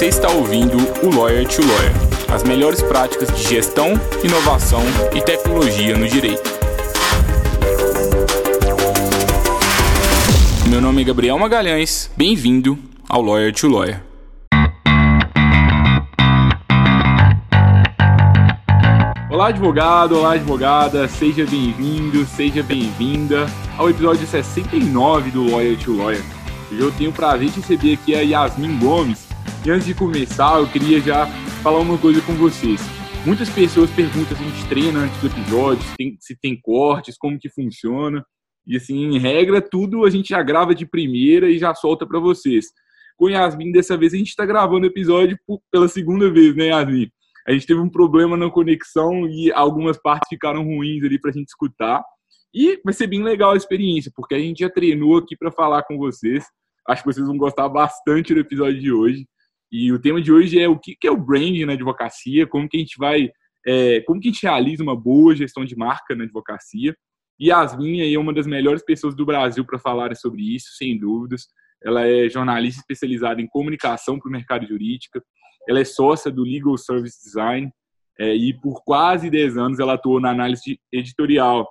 [0.00, 1.92] Você está ouvindo o Lawyer to Lawyer,
[2.34, 3.88] as melhores práticas de gestão,
[4.24, 4.80] inovação
[5.14, 6.50] e tecnologia no direito.
[10.70, 14.02] Meu nome é Gabriel Magalhães, bem-vindo ao Lawyer to Lawyer.
[19.30, 26.24] Olá, advogado, olá, advogada, seja bem-vindo, seja bem-vinda ao episódio 69 do Lawyer to Lawyer.
[26.72, 29.29] Hoje eu tenho o prazer de receber aqui a Yasmin Gomes.
[29.62, 31.26] E antes de começar, eu queria já
[31.62, 32.80] falar uma coisa com vocês.
[33.26, 37.18] Muitas pessoas perguntam se a gente treina antes do episódio, se tem, se tem cortes,
[37.18, 38.24] como que funciona.
[38.66, 42.18] E assim, em regra, tudo a gente já grava de primeira e já solta para
[42.18, 42.68] vocês.
[43.18, 45.38] Com Yasmin, dessa vez a gente está gravando o episódio
[45.70, 47.10] pela segunda vez, né, Yasmin?
[47.46, 51.34] A gente teve um problema na conexão e algumas partes ficaram ruins ali para a
[51.34, 52.02] gente escutar.
[52.54, 55.82] E vai ser bem legal a experiência, porque a gente já treinou aqui para falar
[55.82, 56.46] com vocês.
[56.88, 59.26] Acho que vocês vão gostar bastante do episódio de hoje.
[59.70, 62.76] E o tema de hoje é o que é o branding na advocacia, como que
[62.76, 63.30] a gente vai,
[63.66, 66.96] é, como que a gente realiza uma boa gestão de marca na advocacia.
[67.38, 70.98] E Yasmin aí é uma das melhores pessoas do Brasil para falar sobre isso, sem
[70.98, 71.46] dúvidas.
[71.82, 75.20] Ela é jornalista especializada em comunicação para o mercado jurídico.
[75.68, 77.70] Ela é sócia do Legal Service Design
[78.18, 81.66] é, e por quase 10 anos ela atuou na análise editorial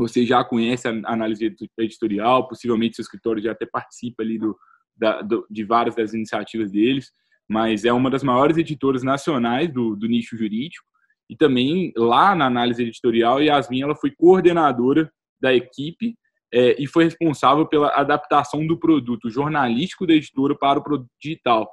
[0.00, 4.56] você já conhece a análise editorial, possivelmente seu escritório já até participa ali do,
[5.00, 7.10] da, do, de várias das iniciativas deles,
[7.48, 10.84] mas é uma das maiores editoras nacionais do, do nicho jurídico.
[11.28, 16.14] E também lá na análise editorial, Yasmin ela foi coordenadora da equipe
[16.52, 21.68] é, e foi responsável pela adaptação do produto jornalístico da editora para o produto digital.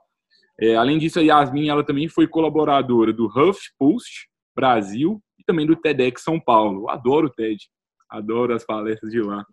[0.60, 5.76] É, além disso, a Yasmin ela também foi colaboradora do HuffPost Brasil e também do
[5.76, 6.84] TEDx São Paulo.
[6.84, 7.68] Eu adoro o TED.
[8.10, 9.46] Adoro as palestras de lá.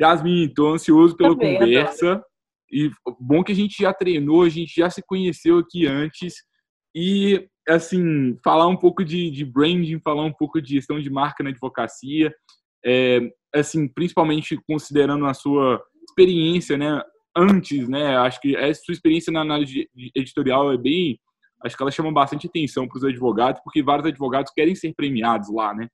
[0.00, 2.12] Yasmin, estou ansioso pela Também, conversa.
[2.12, 2.24] Adoro.
[2.70, 2.90] E
[3.20, 6.34] bom que a gente já treinou, a gente já se conheceu aqui antes.
[6.94, 11.44] E, assim, falar um pouco de, de branding, falar um pouco de gestão de marca
[11.44, 12.34] na advocacia.
[12.84, 13.20] É,
[13.54, 17.02] assim, principalmente considerando a sua experiência, né?
[17.36, 18.16] Antes, né?
[18.16, 21.18] Acho que a sua experiência na análise editorial é bem.
[21.64, 25.52] Acho que ela chama bastante atenção para os advogados, porque vários advogados querem ser premiados
[25.52, 25.88] lá, né?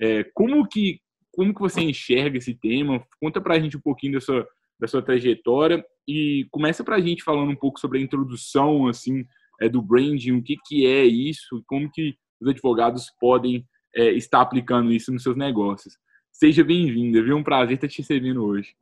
[0.00, 1.00] É, como que
[1.36, 3.04] como que você enxerga esse tema?
[3.20, 4.46] Conta para a gente um pouquinho da sua,
[4.78, 9.24] da sua trajetória e começa para a gente falando um pouco sobre a introdução assim
[9.60, 14.40] é, do branding, o que, que é isso, como que os advogados podem é, estar
[14.40, 15.94] aplicando isso nos seus negócios.
[16.30, 17.36] Seja bem-vinda, viu?
[17.36, 18.74] Um prazer estar te recebendo hoje.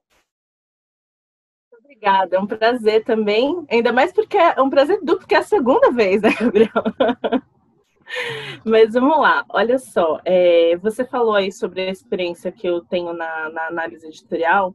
[1.73, 5.45] Obrigada, é um prazer também, ainda mais porque é um prazer duplo, porque é a
[5.45, 6.73] segunda vez, né, Gabriel?
[8.65, 13.13] Mas vamos lá, olha só, é, você falou aí sobre a experiência que eu tenho
[13.13, 14.75] na, na, análise editorial,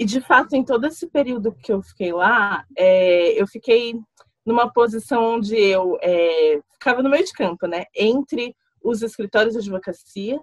[0.00, 4.00] e de fato, em todo esse período que eu fiquei lá, é, eu fiquei
[4.46, 9.58] numa posição onde eu é, ficava no meio de campo, né, entre os escritórios de
[9.58, 10.40] advocacia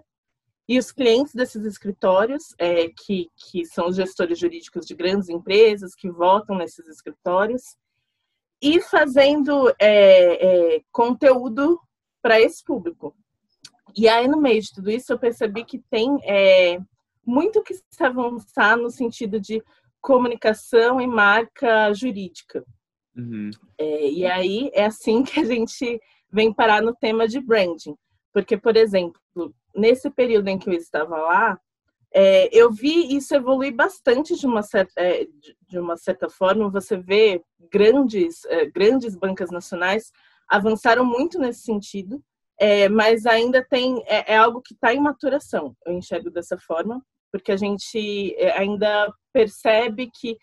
[0.68, 5.92] e os clientes desses escritórios, é, que, que são os gestores jurídicos de grandes empresas
[5.92, 7.76] que votam nesses escritórios,
[8.62, 11.80] e fazendo é, é, conteúdo
[12.22, 13.12] para esse público.
[13.96, 16.78] E aí, no meio de tudo isso, eu percebi que tem é,
[17.28, 19.62] muito que se avançar no sentido de
[20.00, 22.64] comunicação e marca jurídica.
[23.14, 23.50] Uhum.
[23.76, 26.00] É, e aí é assim que a gente
[26.32, 27.94] vem parar no tema de branding.
[28.32, 29.20] Porque, por exemplo,
[29.74, 31.60] nesse período em que eu estava lá,
[32.14, 35.26] é, eu vi isso evoluir bastante de uma certa, é,
[35.68, 36.70] de uma certa forma.
[36.70, 40.10] Você vê grandes, é, grandes bancas nacionais
[40.48, 42.22] avançaram muito nesse sentido,
[42.58, 45.76] é, mas ainda tem é, é algo que está em maturação.
[45.84, 50.36] Eu enxergo dessa forma, porque a gente é, ainda percebe que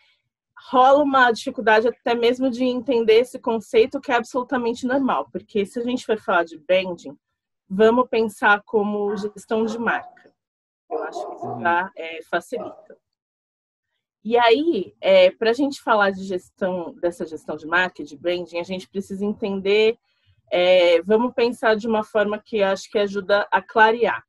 [0.70, 5.80] rola uma dificuldade até mesmo de entender esse conceito que é absolutamente normal, porque se
[5.80, 7.18] a gente for falar de branding,
[7.70, 10.34] vamos pensar como gestão de marca.
[10.90, 11.62] Eu acho que isso uhum.
[11.62, 12.98] tá, é, facilita.
[14.24, 18.58] E aí, é, para a gente falar de gestão, dessa gestão de marca, de branding,
[18.58, 20.00] a gente precisa entender,
[20.52, 24.24] é, vamos pensar de uma forma que acho que ajuda a clarear.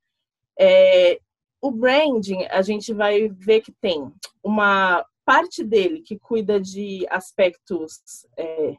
[0.58, 1.18] É,
[1.60, 4.12] o branding, a gente vai ver que tem
[4.42, 8.76] uma parte dele que cuida de aspectos é,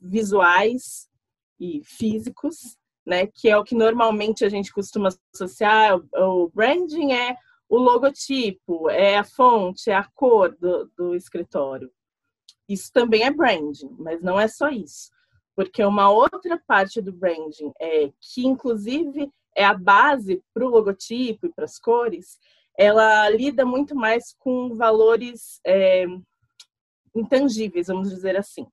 [0.00, 1.08] visuais
[1.58, 2.76] e físicos,
[3.06, 5.98] né, que é o que normalmente a gente costuma associar.
[6.14, 7.36] O branding é
[7.68, 11.90] o logotipo, é a fonte, é a cor do, do escritório.
[12.68, 15.10] Isso também é branding, mas não é só isso.
[15.56, 21.46] Porque uma outra parte do branding, é, que inclusive é a base para o logotipo
[21.46, 22.38] e para as cores,
[22.78, 26.06] ela lida muito mais com valores é,
[27.14, 28.66] intangíveis, vamos dizer assim.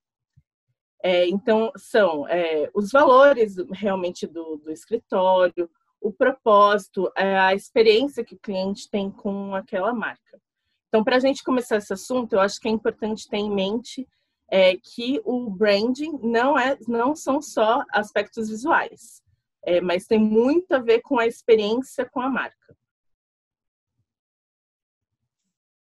[1.02, 5.70] É, então, são é, os valores realmente do, do escritório,
[6.00, 10.40] o propósito, é, a experiência que o cliente tem com aquela marca.
[10.88, 14.08] Então, para a gente começar esse assunto, eu acho que é importante ter em mente
[14.50, 19.22] é, que o branding não, é, não são só aspectos visuais,
[19.68, 22.74] é, mas tem muito a ver com a experiência com a marca.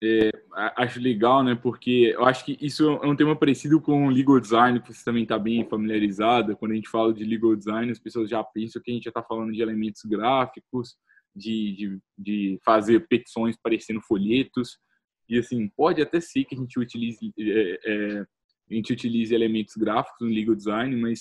[0.01, 0.31] É,
[0.77, 1.53] acho legal, né?
[1.53, 5.03] Porque eu acho que isso é um tema parecido com o legal design, que você
[5.03, 6.55] também está bem familiarizada.
[6.55, 9.09] Quando a gente fala de legal design, as pessoas já pensam que a gente já
[9.09, 10.95] está falando de elementos gráficos,
[11.35, 14.77] de, de, de, fazer petições parecendo folhetos.
[15.27, 18.25] E assim, pode até ser que a gente utilize, é, é,
[18.71, 21.19] a gente utilize elementos gráficos no legal design, mas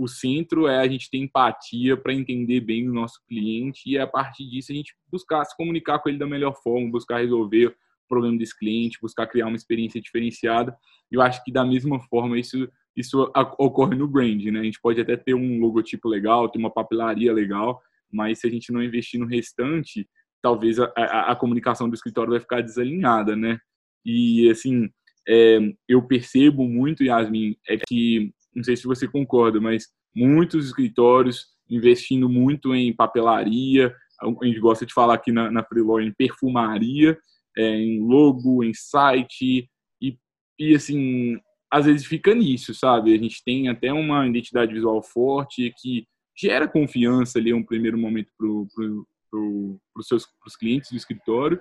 [0.00, 4.06] o centro é a gente ter empatia para entender bem o nosso cliente e a
[4.06, 7.76] partir disso a gente buscar se comunicar com ele da melhor forma, buscar resolver
[8.08, 10.74] problema desse cliente, buscar criar uma experiência diferenciada.
[11.10, 12.66] Eu acho que da mesma forma isso
[12.96, 14.60] isso ocorre no brand, né?
[14.60, 17.80] A gente pode até ter um logotipo legal, ter uma papelaria legal,
[18.10, 20.08] mas se a gente não investir no restante,
[20.42, 23.58] talvez a, a, a comunicação do escritório vai ficar desalinhada, né?
[24.04, 24.88] E assim,
[25.28, 31.46] é, eu percebo muito, Yasmin, é que não sei se você concorda, mas muitos escritórios
[31.68, 35.66] investindo muito em papelaria, a gente gosta de falar aqui na, na
[36.02, 37.16] em perfumaria,
[37.56, 39.68] é, em logo, em site,
[40.00, 40.18] e,
[40.58, 41.38] e assim,
[41.70, 43.14] às vezes fica nisso, sabe?
[43.14, 46.06] A gente tem até uma identidade visual forte que
[46.36, 50.26] gera confiança ali um primeiro momento para pro, pro, os seus
[50.58, 51.60] clientes do escritório,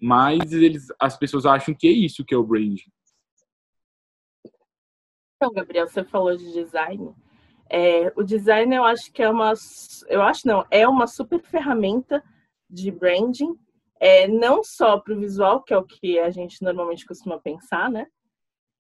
[0.00, 2.90] mas eles, as pessoas acham que é isso que é o branding.
[5.40, 7.14] Então, Gabriel, você falou de design.
[7.70, 9.52] É, o design eu acho que é uma,
[10.08, 12.24] eu acho não, é uma super ferramenta
[12.68, 13.56] de branding
[14.00, 17.88] é, não só para o visual, que é o que a gente normalmente costuma pensar,
[17.88, 18.06] né?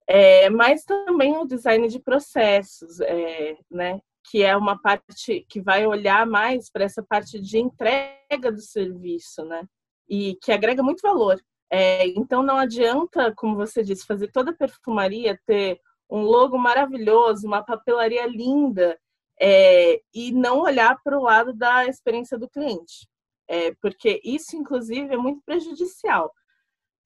[0.06, 4.00] É, mas também o design de processos, é, né?
[4.30, 9.44] Que é uma parte que vai olhar mais para essa parte de entrega do serviço,
[9.44, 9.66] né?
[10.08, 11.38] E que agrega muito valor.
[11.70, 15.78] É, então não adianta, como você disse, fazer toda a perfumaria, ter
[16.10, 18.98] um logo maravilhoso, uma papelaria linda,
[19.40, 23.08] é, e não olhar para o lado da experiência do cliente
[23.48, 26.32] é, porque isso, inclusive, é muito prejudicial.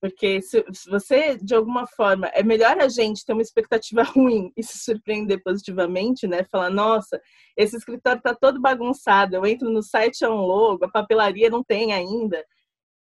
[0.01, 4.51] Porque se, se, você, de alguma forma, é melhor a gente ter uma expectativa ruim
[4.57, 6.43] e se surpreender positivamente, né?
[6.43, 7.21] Falar, nossa,
[7.55, 11.63] esse escritório está todo bagunçado, eu entro no site, é um logo, a papelaria não
[11.63, 12.45] tem ainda.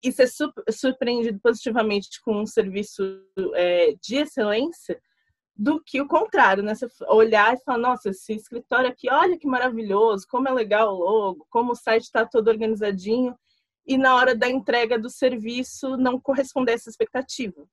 [0.05, 0.29] E ser
[0.71, 3.03] surpreendido positivamente com um serviço
[3.55, 5.01] é, de excelência,
[5.57, 6.75] do que o contrário, né?
[6.75, 10.99] Você olhar e falar, nossa, esse escritório aqui, olha que maravilhoso, como é legal o
[10.99, 13.37] logo, como o site está todo organizadinho,
[13.87, 17.65] e na hora da entrega do serviço não corresponder a essa expectativa.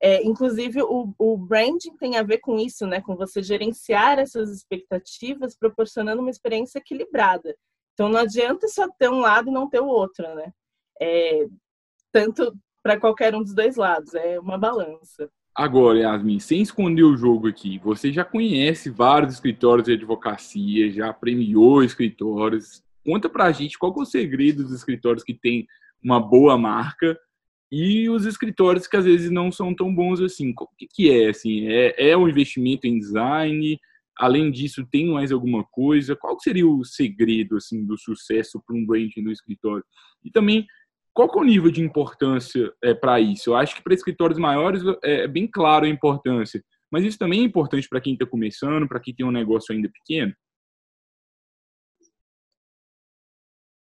[0.00, 3.00] É, inclusive, o, o branding tem a ver com isso, né?
[3.00, 7.56] Com você gerenciar essas expectativas, proporcionando uma experiência equilibrada.
[7.94, 10.52] Então, não adianta só ter um lado e não ter o outro, né?
[11.00, 11.46] É,
[12.12, 15.30] tanto para qualquer um dos dois lados, é uma balança.
[15.56, 21.12] Agora, Yasmin, sem esconder o jogo aqui, você já conhece vários escritórios de advocacia, já
[21.12, 22.82] premiou escritórios.
[23.04, 25.64] Conta pra gente qual é o segredo dos escritórios que tem
[26.02, 27.16] uma boa marca
[27.70, 30.52] e os escritórios que às vezes não são tão bons assim.
[30.58, 31.28] O que, que é?
[31.28, 33.78] Assim, é, é um investimento em design?
[34.16, 36.16] Além disso, tem mais alguma coisa?
[36.16, 39.84] Qual seria o segredo assim do sucesso para um branding no escritório?
[40.24, 40.66] E também
[41.14, 43.50] qual é o nível de importância é, para isso?
[43.50, 47.40] Eu acho que para escritórios maiores é, é bem claro a importância, mas isso também
[47.40, 50.34] é importante para quem está começando, para quem tem um negócio ainda pequeno?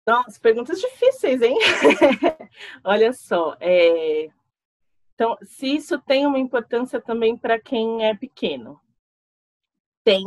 [0.08, 1.58] Nossa, perguntas difíceis, hein?
[2.82, 4.30] Olha só, é...
[5.14, 8.80] então, se isso tem uma importância também para quem é pequeno,
[10.06, 10.24] tem.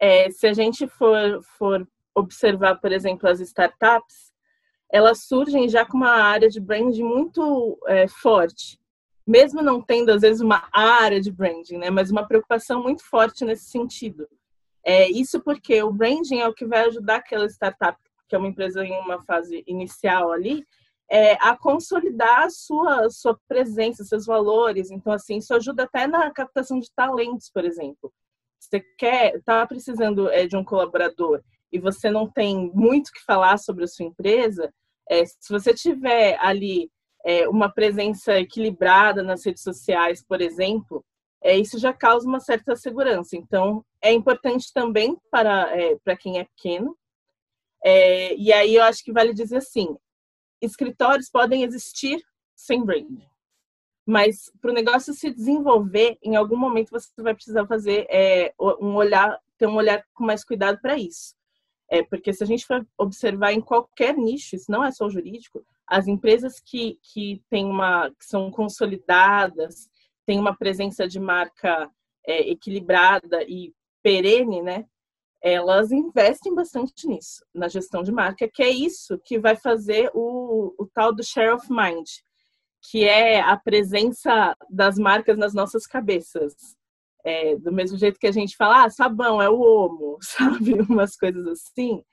[0.00, 4.32] É, se a gente for, for observar, por exemplo, as startups,
[4.90, 8.78] elas surgem já com uma área de branding muito é, forte,
[9.26, 13.44] mesmo não tendo às vezes uma área de branding, né, mas uma preocupação muito forte
[13.44, 14.28] nesse sentido.
[14.84, 18.48] É, isso porque o branding é o que vai ajudar aquela startup, que é uma
[18.48, 20.64] empresa em uma fase inicial ali,
[21.10, 24.90] é, a consolidar a sua, sua presença, seus valores.
[24.90, 28.12] Então, assim, isso ajuda até na captação de talentos, por exemplo.
[28.58, 31.42] Você quer, está precisando é, de um colaborador
[31.72, 34.72] e você não tem muito que falar sobre a sua empresa,
[35.08, 36.90] é, se você tiver ali
[37.24, 41.04] é, uma presença equilibrada nas redes sociais, por exemplo,
[41.42, 43.36] é, isso já causa uma certa segurança.
[43.36, 46.96] Então, é importante também para, é, para quem é pequeno.
[47.84, 49.96] É, e aí eu acho que vale dizer assim:
[50.60, 52.20] escritórios podem existir
[52.54, 53.20] sem brand.
[54.04, 58.94] Mas para o negócio se desenvolver, em algum momento você vai precisar fazer é, um
[58.94, 61.34] olhar, ter um olhar com mais cuidado para isso.
[61.88, 65.10] É, porque se a gente for observar em qualquer nicho, isso não é só o
[65.10, 69.88] jurídico, as empresas que, que, tem uma, que são consolidadas,
[70.26, 71.88] têm uma presença de marca
[72.26, 74.84] é, equilibrada e perene, né?
[75.40, 80.74] Elas investem bastante nisso, na gestão de marca, que é isso que vai fazer o,
[80.76, 82.08] o tal do share of mind,
[82.90, 86.75] que é a presença das marcas nas nossas cabeças.
[87.28, 90.74] É, do mesmo jeito que a gente fala, ah, sabão é o homo, sabe?
[90.88, 92.04] Umas coisas assim.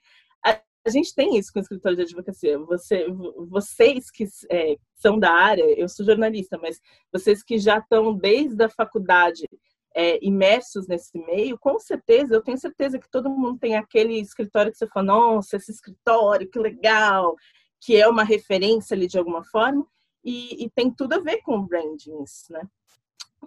[0.44, 2.58] A, a gente tem isso com o escritório de advocacia.
[2.58, 3.06] Você,
[3.48, 6.80] vocês que é, são da área, eu sou jornalista, mas
[7.12, 9.48] vocês que já estão desde a faculdade
[9.94, 14.72] é, imersos nesse meio, com certeza, eu tenho certeza que todo mundo tem aquele escritório
[14.72, 17.36] que você fala, nossa, esse escritório, que legal,
[17.80, 19.86] que é uma referência ali de alguma forma,
[20.24, 22.66] e, e tem tudo a ver com branding isso, né?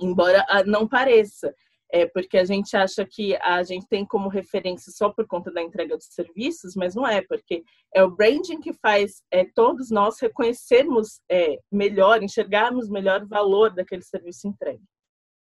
[0.02, 1.54] Embora ah, não pareça,
[1.92, 5.62] é porque a gente acha que a gente tem como referência só por conta da
[5.62, 7.64] entrega de serviços, mas não é, porque
[7.94, 13.74] é o branding que faz é, todos nós reconhecermos é, melhor, enxergarmos melhor o valor
[13.74, 14.84] daquele serviço entregue.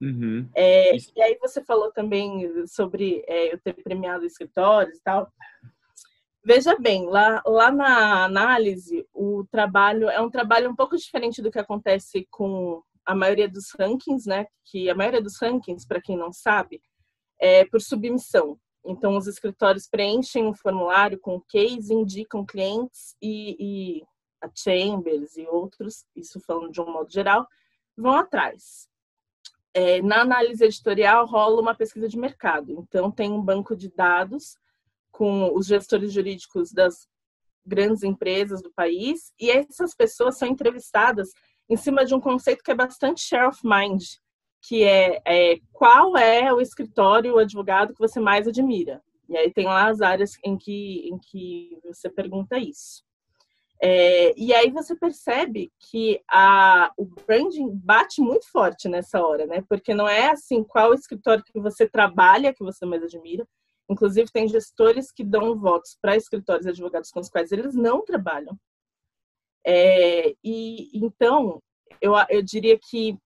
[0.02, 0.48] Uhum.
[0.54, 5.32] É, e aí você falou também sobre é, eu ter premiado escritórios e tal.
[6.44, 11.50] Veja bem, lá, lá na análise, o trabalho é um trabalho um pouco diferente do
[11.50, 14.46] que acontece com a maioria dos rankings, né?
[14.64, 16.80] Que a maioria dos rankings, para quem não sabe,
[17.40, 18.58] é por submissão.
[18.86, 24.02] Então, os escritórios preenchem um formulário com case, indicam clientes e, e
[24.42, 27.46] a Chambers e outros, isso falando de um modo geral,
[27.96, 28.88] vão atrás.
[29.72, 32.72] É, na análise editorial rola uma pesquisa de mercado.
[32.72, 34.56] Então, tem um banco de dados
[35.10, 37.08] com os gestores jurídicos das
[37.64, 41.30] grandes empresas do país, e essas pessoas são entrevistadas
[41.68, 44.02] em cima de um conceito que é bastante share of mind,
[44.62, 49.02] que é, é qual é o escritório, o advogado que você mais admira.
[49.28, 53.02] E aí tem lá as áreas em que, em que você pergunta isso.
[53.82, 59.62] É, e aí você percebe que a, o branding bate muito forte nessa hora, né?
[59.68, 63.46] Porque não é assim qual escritório que você trabalha que você mais admira,
[63.88, 68.02] Inclusive, tem gestores que dão votos para escritórios e advogados com os quais eles não
[68.02, 68.58] trabalham.
[69.66, 71.62] É, e então,
[72.00, 73.16] eu, eu diria que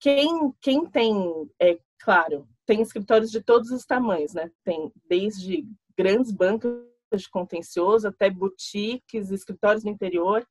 [0.00, 4.50] quem, quem tem, é claro, tem escritórios de todos os tamanhos, né?
[4.64, 5.66] Tem desde
[5.96, 6.72] grandes bancos
[7.12, 10.46] de contencioso até boutiques, escritórios no interior.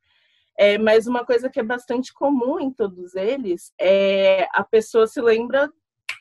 [0.57, 5.21] É, mas uma coisa que é bastante comum em todos eles é a pessoa se
[5.21, 5.71] lembra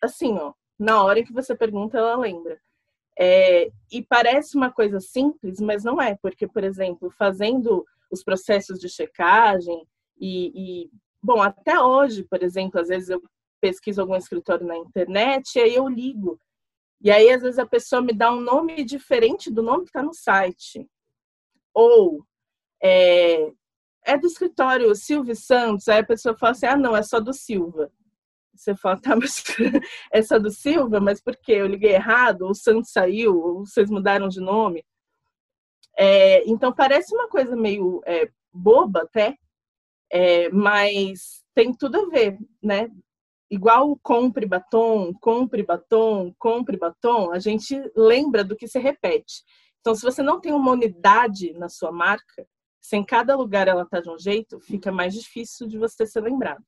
[0.02, 2.60] assim, ó, na hora que você pergunta, ela lembra.
[3.18, 8.78] É, e parece uma coisa simples, mas não é, porque, por exemplo, fazendo os processos
[8.78, 9.86] de checagem
[10.18, 10.90] e, e,
[11.22, 13.22] bom, até hoje, por exemplo, às vezes eu
[13.60, 16.40] pesquiso algum escritório na internet e aí eu ligo.
[17.00, 20.02] E aí, às vezes, a pessoa me dá um nome diferente do nome que está
[20.02, 20.88] no site.
[21.74, 22.24] Ou
[22.82, 23.52] é,
[24.04, 27.34] é do escritório Silvio Santos, aí a pessoa fala assim, ah, não, é só do
[27.34, 27.90] Silva.
[28.54, 29.44] Você fala, tá, mas
[30.10, 31.52] essa do Silva, mas por quê?
[31.52, 34.84] Eu liguei errado, o Santos saiu, ou vocês mudaram de nome.
[35.98, 39.36] É, então parece uma coisa meio é, boba até,
[40.10, 42.90] é, mas tem tudo a ver, né?
[43.50, 49.42] Igual compre batom, compre batom, compre batom, a gente lembra do que se repete.
[49.80, 52.46] Então, se você não tem uma unidade na sua marca,
[52.80, 56.20] se em cada lugar ela está de um jeito, fica mais difícil de você ser
[56.22, 56.64] lembrado.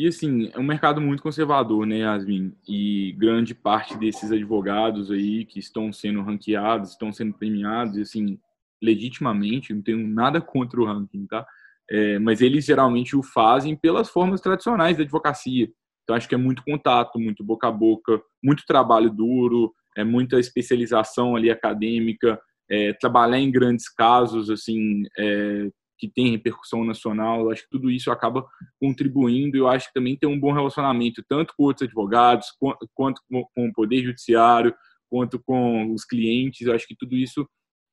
[0.00, 2.54] E assim, é um mercado muito conservador, né, Yasmin?
[2.66, 8.38] E grande parte desses advogados aí que estão sendo ranqueados, estão sendo premiados, assim,
[8.82, 11.46] legitimamente, não tenho nada contra o ranking, tá?
[11.90, 15.70] É, mas eles geralmente o fazem pelas formas tradicionais da advocacia.
[16.02, 20.40] Então, acho que é muito contato, muito boca a boca, muito trabalho duro, é muita
[20.40, 22.40] especialização ali acadêmica,
[22.70, 25.68] é, trabalhar em grandes casos, assim, é,
[26.00, 27.42] que tem repercussão nacional.
[27.42, 28.44] Eu acho que tudo isso acaba
[28.80, 29.56] contribuindo.
[29.56, 32.46] Eu acho que também tem um bom relacionamento, tanto com outros advogados,
[32.94, 34.74] quanto com o Poder Judiciário,
[35.10, 36.66] quanto com os clientes.
[36.66, 37.46] Eu acho que tudo isso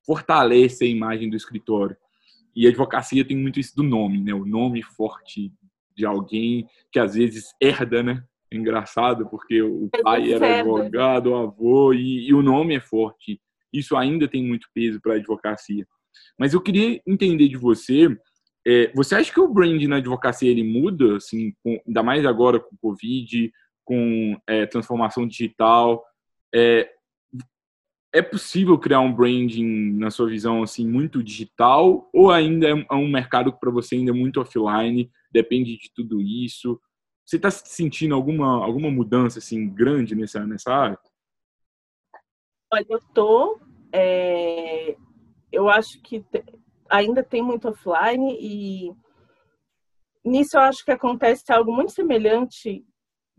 [0.06, 1.94] fortalece a imagem do escritório.
[2.56, 4.32] E a advocacia tem muito isso do nome, né?
[4.32, 5.52] O nome forte
[5.94, 8.24] de alguém que às vezes herda, né?
[8.50, 13.38] É engraçado, porque o pai era advogado, o avô, e, e o nome é forte.
[13.70, 15.86] Isso ainda tem muito peso para a advocacia.
[16.38, 18.08] Mas eu queria entender de você,
[18.66, 22.60] é, você acha que o brand na advocacia ele muda, assim, com, ainda mais agora
[22.60, 23.52] com o Covid,
[23.84, 26.04] com é, transformação digital?
[26.54, 26.90] É,
[28.12, 33.08] é possível criar um branding na sua visão assim muito digital ou ainda é um
[33.08, 36.80] mercado que para você ainda é muito offline, depende de tudo isso?
[37.24, 40.98] Você está sentindo alguma alguma mudança assim grande nessa nessa área?
[42.72, 43.60] Olha, eu tô,
[43.92, 44.94] é...
[45.52, 46.24] eu acho que
[46.88, 48.92] ainda tem muito offline e
[50.24, 52.84] nisso eu acho que acontece algo muito semelhante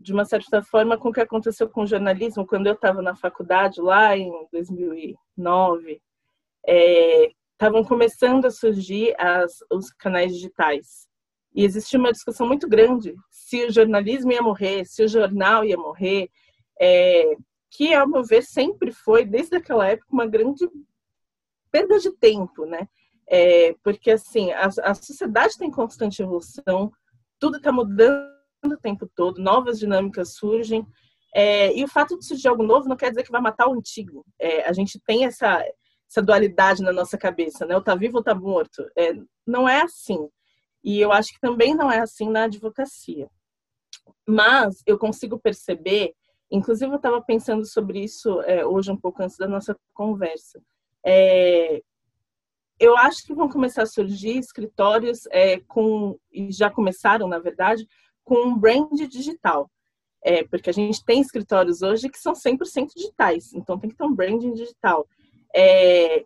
[0.00, 3.14] de uma certa forma, com o que aconteceu com o jornalismo quando eu estava na
[3.14, 6.00] faculdade, lá em 2009.
[6.66, 11.06] Estavam é, começando a surgir as, os canais digitais.
[11.54, 15.76] E existia uma discussão muito grande se o jornalismo ia morrer, se o jornal ia
[15.76, 16.30] morrer,
[16.80, 17.36] é,
[17.70, 20.66] que, ao meu ver, sempre foi, desde aquela época, uma grande
[21.70, 22.88] perda de tempo, né?
[23.28, 26.92] É, porque, assim, a, a sociedade tem constante evolução,
[27.38, 28.28] tudo está mudando
[28.64, 30.86] o tempo todo, novas dinâmicas surgem.
[31.34, 33.74] É, e o fato de surgir algo novo não quer dizer que vai matar o
[33.74, 34.24] antigo.
[34.38, 35.64] É, a gente tem essa,
[36.08, 37.76] essa dualidade na nossa cabeça, né?
[37.76, 38.84] O tá vivo ou tá morto.
[38.96, 39.14] É,
[39.46, 40.28] não é assim.
[40.82, 43.28] E eu acho que também não é assim na advocacia.
[44.26, 46.14] Mas eu consigo perceber,
[46.50, 50.60] inclusive eu estava pensando sobre isso é, hoje um pouco antes da nossa conversa.
[51.04, 51.82] É,
[52.78, 57.86] eu acho que vão começar a surgir escritórios é, com, e já começaram, na verdade,
[58.24, 59.70] com um brand digital.
[60.22, 64.04] É, porque a gente tem escritórios hoje que são 100% digitais, então tem que ter
[64.04, 65.06] um branding digital.
[65.54, 66.24] É,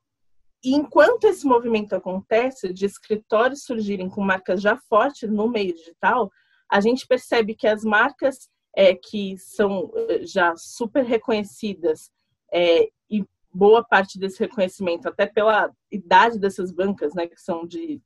[0.64, 6.31] e enquanto esse movimento acontece, de escritórios surgirem com marcas já fortes no meio digital,
[6.71, 12.11] a gente percebe que as marcas é, que são eh, já super reconhecidas
[12.52, 12.88] é,
[13.54, 18.02] boa parte desse reconhecimento, até pela idade dessas bancas, né, que são de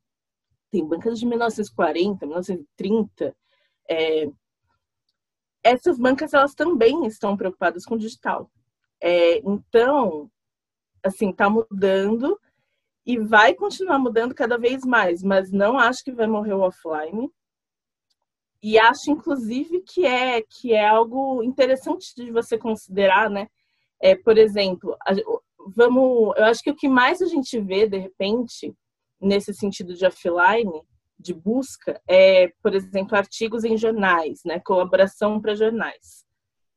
[0.70, 3.34] tem bancas de 1940, 1930,
[3.88, 4.28] é,
[5.62, 8.50] essas bancas elas também estão preocupadas com o digital.
[9.00, 10.30] É, então,
[11.02, 12.38] assim, está mudando
[13.06, 17.30] e vai continuar mudando cada vez mais, mas não acho que vai morrer o offline.
[18.62, 23.48] E acho, inclusive, que é que é algo interessante de você considerar, né?
[24.00, 25.12] É, por exemplo, a,
[25.74, 28.74] vamos, eu acho que o que mais a gente vê de repente
[29.20, 30.82] nesse sentido de offline
[31.18, 34.60] de busca é, por exemplo, artigos em jornais, né?
[34.60, 36.24] Colaboração para jornais.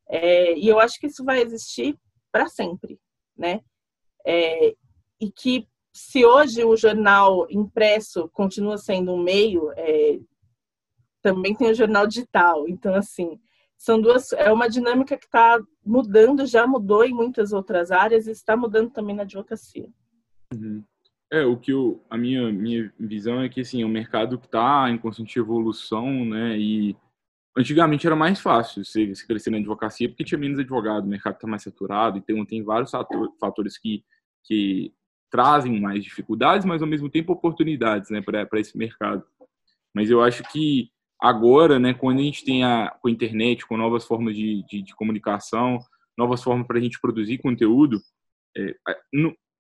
[0.10, 1.98] É, e eu acho que isso vai existir
[2.32, 3.00] para sempre,
[3.38, 3.62] né?
[4.26, 4.76] É,
[5.20, 10.20] e que se hoje o jornal impresso continua sendo um meio, é,
[11.22, 12.68] também tem o jornal digital.
[12.68, 13.40] Então, assim,
[13.82, 14.32] são duas.
[14.34, 18.92] É uma dinâmica que está mudando, já mudou em muitas outras áreas e está mudando
[18.92, 19.90] também na advocacia.
[20.54, 20.84] Uhum.
[21.32, 24.46] É, o que eu, a minha, minha visão é que, assim, é um mercado que
[24.46, 26.96] está em constante evolução, né, e
[27.58, 31.36] antigamente era mais fácil se, se crescer na advocacia porque tinha menos advogado, o mercado
[31.36, 32.92] está mais saturado, então tem vários
[33.40, 34.04] fatores que,
[34.44, 34.94] que
[35.30, 39.24] trazem mais dificuldades, mas ao mesmo tempo oportunidades, né, para esse mercado.
[39.94, 40.92] Mas eu acho que
[41.22, 44.82] agora, né, quando a gente tem a, com a internet, com novas formas de, de,
[44.82, 45.80] de comunicação,
[46.18, 48.02] novas formas para a gente produzir conteúdo,
[48.58, 48.76] é,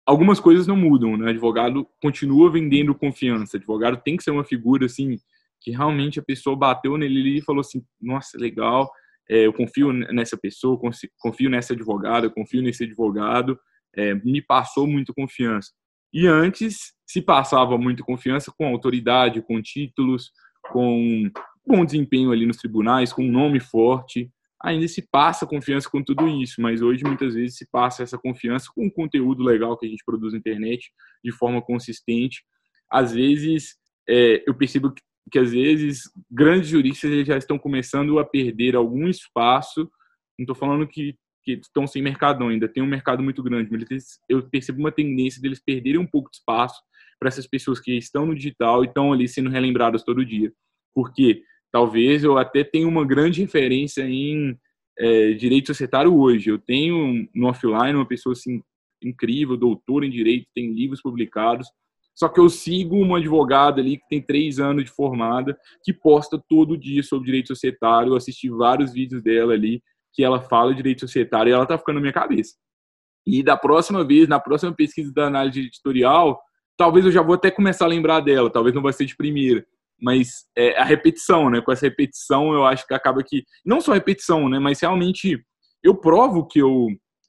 [0.06, 1.26] algumas coisas não mudam, né?
[1.26, 3.56] O advogado continua vendendo confiança.
[3.56, 5.18] O advogado tem que ser uma figura assim
[5.60, 8.90] que realmente a pessoa bateu nele e falou assim: "Nossa, legal,
[9.28, 10.80] é, eu confio nessa pessoa,
[11.18, 13.58] confio nessa advogada, confio nesse advogado,
[13.94, 15.70] é, me passou muito confiança".
[16.12, 20.32] E antes se passava muito confiança com autoridade, com títulos,
[20.72, 21.30] com
[21.66, 24.30] bom desempenho ali nos tribunais, com um nome forte
[24.62, 28.68] ainda se passa confiança com tudo isso, mas hoje muitas vezes se passa essa confiança
[28.74, 30.92] com o conteúdo legal que a gente produz na internet
[31.24, 32.44] de forma consistente.
[32.90, 33.76] Às vezes,
[34.08, 39.08] é, eu percebo que, que, às vezes, grandes juristas já estão começando a perder algum
[39.08, 39.90] espaço.
[40.38, 44.20] Não estou falando que, que estão sem mercado ainda, tem um mercado muito grande, mas
[44.28, 46.82] eu percebo uma tendência deles perderem um pouco de espaço
[47.18, 50.52] para essas pessoas que estão no digital e estão ali sendo relembradas todo dia.
[50.94, 54.58] Porque talvez eu até tenha uma grande referência em
[54.98, 56.50] é, direito societário hoje.
[56.50, 58.62] Eu tenho no offline uma pessoa assim
[59.02, 61.68] incrível, doutora em direito, tem livros publicados.
[62.14, 66.42] Só que eu sigo uma advogada ali que tem três anos de formada, que posta
[66.48, 68.12] todo dia sobre direito societário.
[68.12, 71.94] Eu assisti vários vídeos dela ali que ela fala direito societário e ela tá ficando
[71.94, 72.56] na minha cabeça.
[73.26, 76.40] E da próxima vez, na próxima pesquisa da análise editorial,
[76.76, 79.64] talvez eu já vou até começar a lembrar dela, talvez não vai ser de primeira,
[80.00, 81.60] mas é, a repetição, né?
[81.60, 84.58] Com essa repetição, eu acho que acaba que não só repetição, né?
[84.58, 85.42] Mas realmente
[85.82, 86.88] eu provo que eu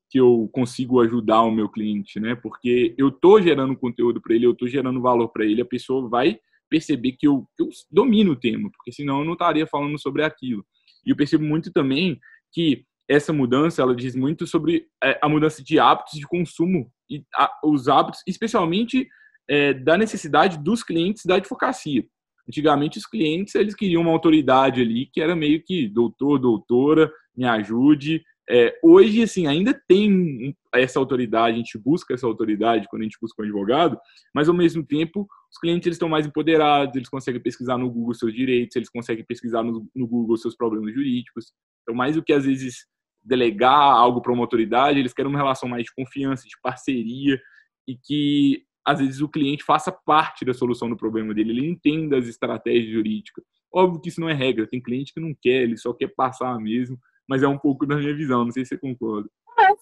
[0.09, 2.35] que eu consigo ajudar o meu cliente, né?
[2.35, 6.09] Porque eu tô gerando conteúdo para ele, eu tô gerando valor para ele, a pessoa
[6.09, 6.37] vai
[6.69, 10.23] perceber que eu, que eu domino o tema, porque senão eu não estaria falando sobre
[10.23, 10.65] aquilo.
[11.05, 12.19] E eu percebo muito também
[12.51, 17.23] que essa mudança ela diz muito sobre é, a mudança de hábitos de consumo e
[17.33, 19.07] a, os hábitos, especialmente
[19.49, 22.05] é, da necessidade dos clientes da advocacia.
[22.51, 27.45] Antigamente os clientes eles queriam uma autoridade ali que era meio que doutor, doutora, me
[27.45, 28.21] ajude.
[28.49, 33.17] É, hoje assim ainda tem essa autoridade, a gente busca essa autoridade quando a gente
[33.21, 33.97] busca um advogado,
[34.35, 38.13] mas ao mesmo tempo os clientes eles estão mais empoderados, eles conseguem pesquisar no Google
[38.13, 41.53] seus direitos, eles conseguem pesquisar no, no Google seus problemas jurídicos.
[41.83, 42.85] Então mais do que às vezes
[43.23, 47.39] delegar algo para uma autoridade, eles querem uma relação mais de confiança, de parceria
[47.87, 52.17] e que às vezes o cliente faça parte da solução do problema dele, ele entenda
[52.17, 53.43] as estratégias jurídicas.
[53.73, 56.57] Óbvio que isso não é regra, tem cliente que não quer, ele só quer passar
[56.59, 59.29] mesmo, mas é um pouco da minha visão, não sei se você concorda.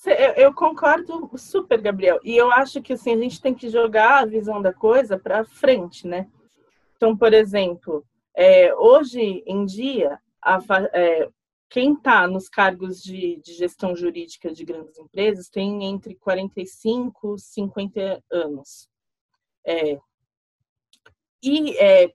[0.06, 2.20] É, eu concordo super, Gabriel.
[2.24, 5.46] E eu acho que assim, a gente tem que jogar a visão da coisa para
[5.46, 6.28] frente, né?
[6.96, 10.60] Então, por exemplo, é, hoje em dia, a,
[10.94, 11.30] é,
[11.70, 17.40] quem está nos cargos de, de, gestão jurídica de grandes empresas tem entre 45 e
[17.40, 18.89] 50 anos.
[19.70, 20.00] É,
[21.44, 22.12] e é,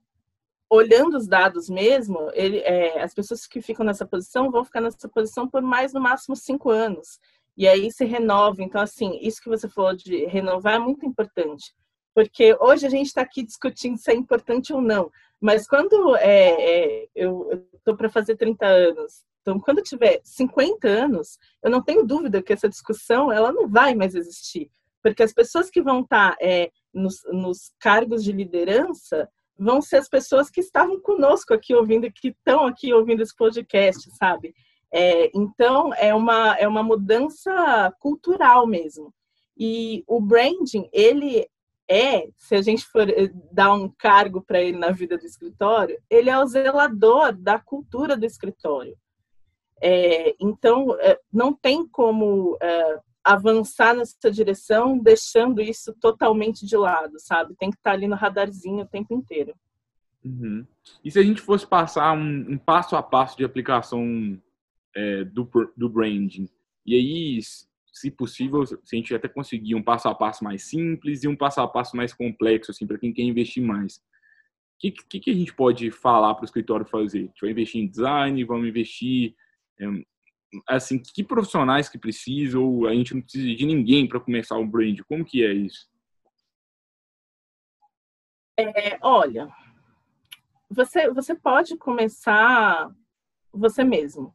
[0.68, 5.08] olhando os dados mesmo, ele, é, as pessoas que ficam nessa posição vão ficar nessa
[5.08, 7.18] posição por mais no máximo cinco anos.
[7.56, 8.62] E aí se renova.
[8.62, 11.74] Então, assim, isso que você falou de renovar é muito importante.
[12.14, 15.10] Porque hoje a gente está aqui discutindo se é importante ou não.
[15.40, 20.88] Mas quando é, é eu estou para fazer 30 anos então, quando eu tiver 50
[20.88, 24.70] anos, eu não tenho dúvida que essa discussão ela não vai mais existir,
[25.02, 29.28] porque as pessoas que vão estar é, nos, nos, cargos de liderança
[29.58, 34.10] vão ser as pessoas que estavam conosco aqui ouvindo, que estão aqui ouvindo esse podcast,
[34.16, 34.54] sabe?
[34.92, 39.12] É, então, é uma, é uma mudança cultural mesmo.
[39.56, 41.46] E o branding, ele
[41.88, 46.00] é, se a gente for eh, dar um cargo para ele na vida do escritório,
[46.08, 48.96] ele é o zelador da cultura do escritório.
[49.82, 57.18] É, então, é, não tem como é, avançar nessa direção deixando isso totalmente de lado,
[57.18, 57.54] sabe?
[57.56, 59.54] Tem que estar ali no radarzinho o tempo inteiro.
[60.22, 60.66] Uhum.
[61.04, 64.40] E se a gente fosse passar um, um passo a passo de aplicação
[64.94, 66.48] é, do, do branding,
[66.86, 67.40] e aí,
[67.92, 71.36] se possível, se a gente até conseguir um passo a passo mais simples e um
[71.36, 73.96] passo a passo mais complexo, assim, para quem quer investir mais.
[73.96, 74.00] O
[74.78, 77.20] que, que, que, a gente pode falar para o escritório fazer?
[77.20, 79.34] A gente vai investir em design, vamos investir
[79.80, 79.86] é,
[80.66, 85.00] assim, que profissionais que precisam, a gente não precisa de ninguém para começar o brand,
[85.08, 85.88] como que é isso?
[88.58, 89.48] É, olha,
[90.70, 92.90] você, você pode começar
[93.52, 94.34] você mesmo.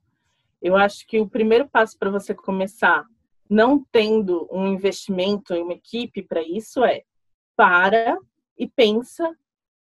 [0.61, 3.05] Eu acho que o primeiro passo para você começar,
[3.49, 7.03] não tendo um investimento em uma equipe para isso, é
[7.55, 8.17] para
[8.57, 9.35] e pensa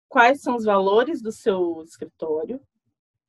[0.09, 2.61] quais são os valores do seu escritório,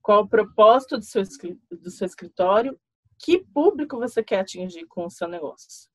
[0.02, 1.22] qual o propósito do seu,
[1.70, 2.78] do seu escritório?
[3.18, 5.88] Que público você quer atingir com o seu negócio?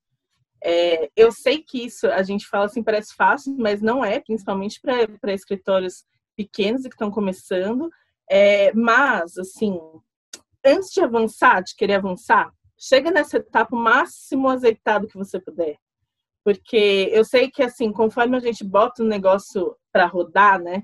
[0.63, 4.79] É, eu sei que isso a gente fala assim, parece fácil, mas não é, principalmente
[4.81, 6.05] para escritórios
[6.35, 7.89] pequenos e que estão começando.
[8.29, 9.77] É, mas, assim,
[10.65, 15.77] antes de avançar, de querer avançar, chega nessa etapa o máximo azeitado que você puder.
[16.45, 20.83] Porque eu sei que, assim, conforme a gente bota o negócio para rodar, né?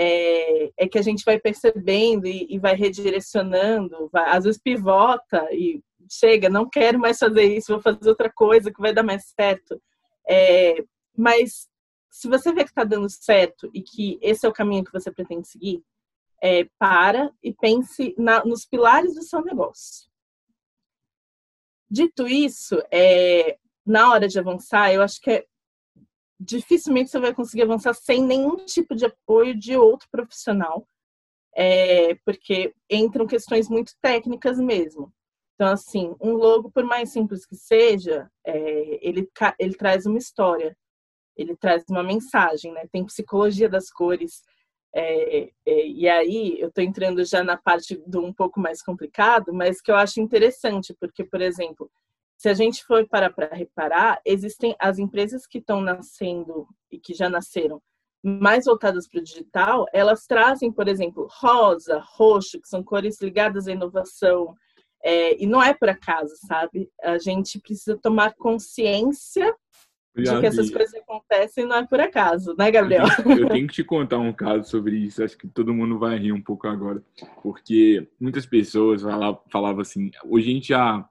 [0.00, 5.48] É, é, que a gente vai percebendo e, e vai redirecionando, vai, às vezes pivota
[5.52, 9.24] e chega, não quero mais fazer isso, vou fazer outra coisa que vai dar mais
[9.24, 9.82] certo.
[10.24, 10.84] É,
[11.16, 11.68] mas
[12.12, 15.10] se você vê que está dando certo e que esse é o caminho que você
[15.10, 15.82] pretende seguir,
[16.40, 20.08] é, para e pense na, nos pilares do seu negócio.
[21.90, 25.46] Dito isso, é, na hora de avançar, eu acho que é
[26.38, 30.86] dificilmente você vai conseguir avançar sem nenhum tipo de apoio de outro profissional,
[31.54, 35.12] é, porque entram questões muito técnicas mesmo.
[35.54, 40.76] Então, assim, um logo, por mais simples que seja, é, ele, ele traz uma história,
[41.36, 42.86] ele traz uma mensagem, né?
[42.92, 44.42] Tem psicologia das cores.
[44.94, 49.52] É, é, e aí, eu estou entrando já na parte do um pouco mais complicado,
[49.52, 51.90] mas que eu acho interessante, porque, por exemplo,
[52.38, 57.12] se a gente for parar para reparar, existem as empresas que estão nascendo e que
[57.12, 57.82] já nasceram
[58.22, 63.66] mais voltadas para o digital, elas trazem, por exemplo, rosa, roxo, que são cores ligadas
[63.66, 64.54] à inovação.
[65.02, 66.88] É, e não é por acaso, sabe?
[67.02, 69.54] A gente precisa tomar consciência
[70.16, 73.04] de que essas coisas acontecem não é por acaso, né, Gabriel?
[73.06, 75.98] Eu tenho, eu tenho, que te contar um caso sobre isso, acho que todo mundo
[75.98, 77.02] vai rir um pouco agora,
[77.42, 79.02] porque muitas pessoas
[79.50, 81.08] falavam assim, hoje a gente já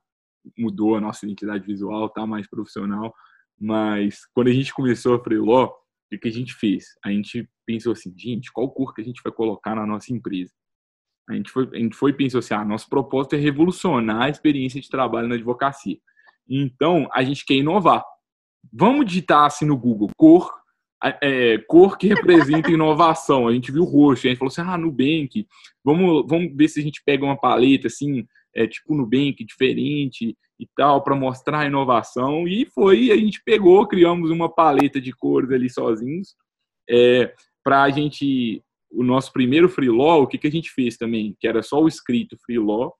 [0.57, 3.13] mudou a nossa identidade visual, tá mais profissional.
[3.59, 5.73] Mas quando a gente começou a Freeló,
[6.13, 6.85] o que a gente fez?
[7.03, 10.51] A gente pensou assim, gente, qual cor que a gente vai colocar na nossa empresa?
[11.29, 14.29] A gente foi, a gente foi e pensou assim, ah, nosso propósito é revolucionar a
[14.29, 15.97] experiência de trabalho na advocacia.
[16.47, 18.03] Então, a gente quer inovar.
[18.71, 20.49] Vamos digitar assim no Google, cor,
[21.21, 23.47] é, cor que representa inovação.
[23.47, 25.45] A gente viu roxo, a gente falou assim, ah, Nubank,
[25.83, 30.67] vamos, vamos ver se a gente pega uma paleta assim, é, tipo Nubank, diferente e
[30.75, 32.47] tal, para mostrar a inovação.
[32.47, 36.35] E foi, a gente pegou, criamos uma paleta de cores ali sozinhos,
[36.89, 37.33] é,
[37.63, 41.35] para a gente o nosso primeiro freelaw, o que, que a gente fez também?
[41.39, 42.95] Que era só o escrito freelaw.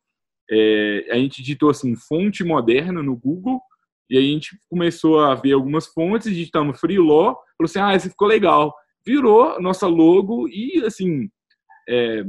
[0.52, 3.62] É, a gente digitou assim, fonte moderna no Google,
[4.10, 8.28] e a gente começou a ver algumas fontes, digitamos freelaw, falou assim, ah, esse ficou
[8.28, 8.74] legal.
[9.06, 11.30] Virou nossa logo e, assim,
[11.88, 12.24] é,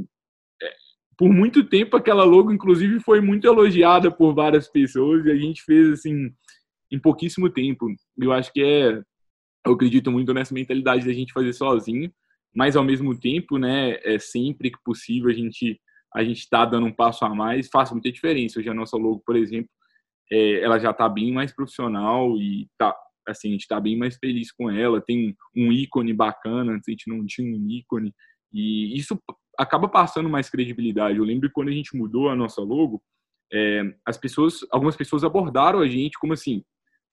[1.19, 5.61] por muito tempo aquela logo, inclusive, foi muito elogiada por várias pessoas e a gente
[5.63, 6.33] fez, assim,
[6.89, 7.87] em pouquíssimo tempo.
[8.17, 9.03] Eu acho que é,
[9.67, 12.11] eu acredito muito nessa mentalidade da gente fazer sozinho
[12.53, 15.79] mas ao mesmo tempo, né, é sempre que possível a gente
[16.15, 18.59] a gente está dando um passo a mais, faz muita diferença.
[18.59, 19.69] Hoje a nossa logo, por exemplo,
[20.31, 22.95] é, ela já está bem mais profissional e tá
[23.27, 24.99] assim a gente está bem mais feliz com ela.
[24.99, 28.11] Tem um ícone bacana, antes a gente não tinha um ícone
[28.51, 29.21] e isso
[29.59, 31.17] acaba passando mais credibilidade.
[31.17, 33.03] Eu lembro quando a gente mudou a nossa logo,
[33.51, 36.63] é, as pessoas, algumas pessoas abordaram a gente como assim,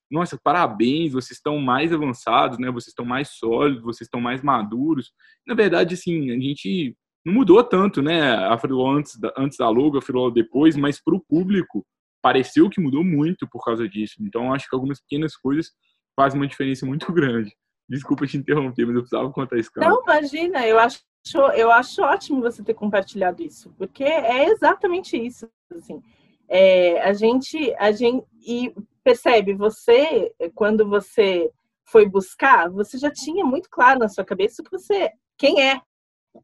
[0.08, 2.70] nossa, parabéns, vocês estão mais avançados, né?
[2.70, 5.10] Vocês estão mais sólidos, vocês estão mais maduros.
[5.44, 8.36] Na verdade, assim, a gente não mudou tanto, né?
[8.36, 11.84] A Freelaw antes da, antes da logo, a Freelaw depois, mas para o público
[12.22, 14.14] pareceu que mudou muito por causa disso.
[14.20, 15.72] Então, acho que algumas pequenas coisas
[16.14, 17.52] fazem uma diferença muito grande.
[17.88, 19.70] Desculpa te interromper, mas eu precisava contar isso.
[19.76, 21.00] Não, imagina, eu acho,
[21.34, 25.48] eu acho ótimo você ter compartilhado isso, porque é exatamente isso.
[25.74, 26.02] Assim,
[26.48, 31.50] é, a gente, a gente, e percebe, você, quando você
[31.84, 35.80] foi buscar, você já tinha muito claro na sua cabeça que você, quem é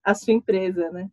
[0.04, 1.08] a sua empresa, né?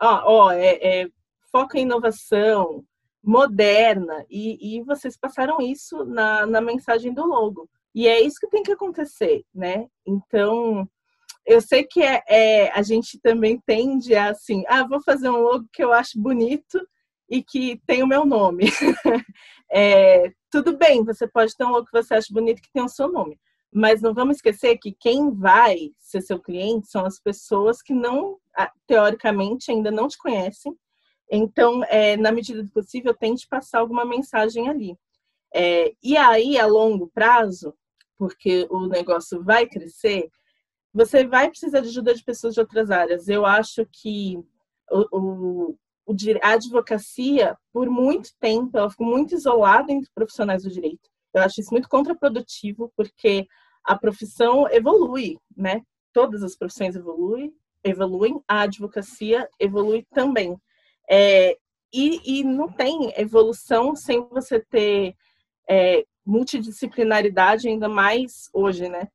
[0.00, 1.08] Ó, ó é, é
[1.50, 2.84] foca em inovação,
[3.22, 7.68] moderna, e, e vocês passaram isso na, na mensagem do logo.
[7.94, 9.86] E é isso que tem que acontecer, né?
[10.06, 10.88] Então,
[11.50, 15.42] eu sei que é, é, a gente também tende a assim, ah, vou fazer um
[15.42, 16.80] logo que eu acho bonito
[17.28, 18.66] e que tem o meu nome.
[19.72, 22.88] é, tudo bem, você pode ter um logo que você acha bonito que tem o
[22.88, 23.36] seu nome.
[23.72, 28.38] Mas não vamos esquecer que quem vai ser seu cliente são as pessoas que não,
[28.86, 30.76] teoricamente, ainda não te conhecem.
[31.28, 34.96] Então, é, na medida do possível, tente passar alguma mensagem ali.
[35.52, 37.74] É, e aí, a longo prazo,
[38.16, 40.30] porque o negócio vai crescer,
[40.92, 43.28] você vai precisar de ajuda de pessoas de outras áreas.
[43.28, 44.38] Eu acho que
[44.90, 45.76] o,
[46.42, 51.08] a advocacia, por muito tempo, ela ficou muito isolada entre profissionais do direito.
[51.32, 53.46] Eu acho isso muito contraprodutivo, porque
[53.84, 55.82] a profissão evolui, né?
[56.12, 57.52] Todas as profissões evoluem,
[57.84, 60.56] evoluem, a advocacia evolui também.
[61.08, 61.56] É,
[61.92, 65.14] e, e, não tem evolução sem você ter
[65.68, 69.08] é, multidisciplinaridade, ainda mais hoje, né?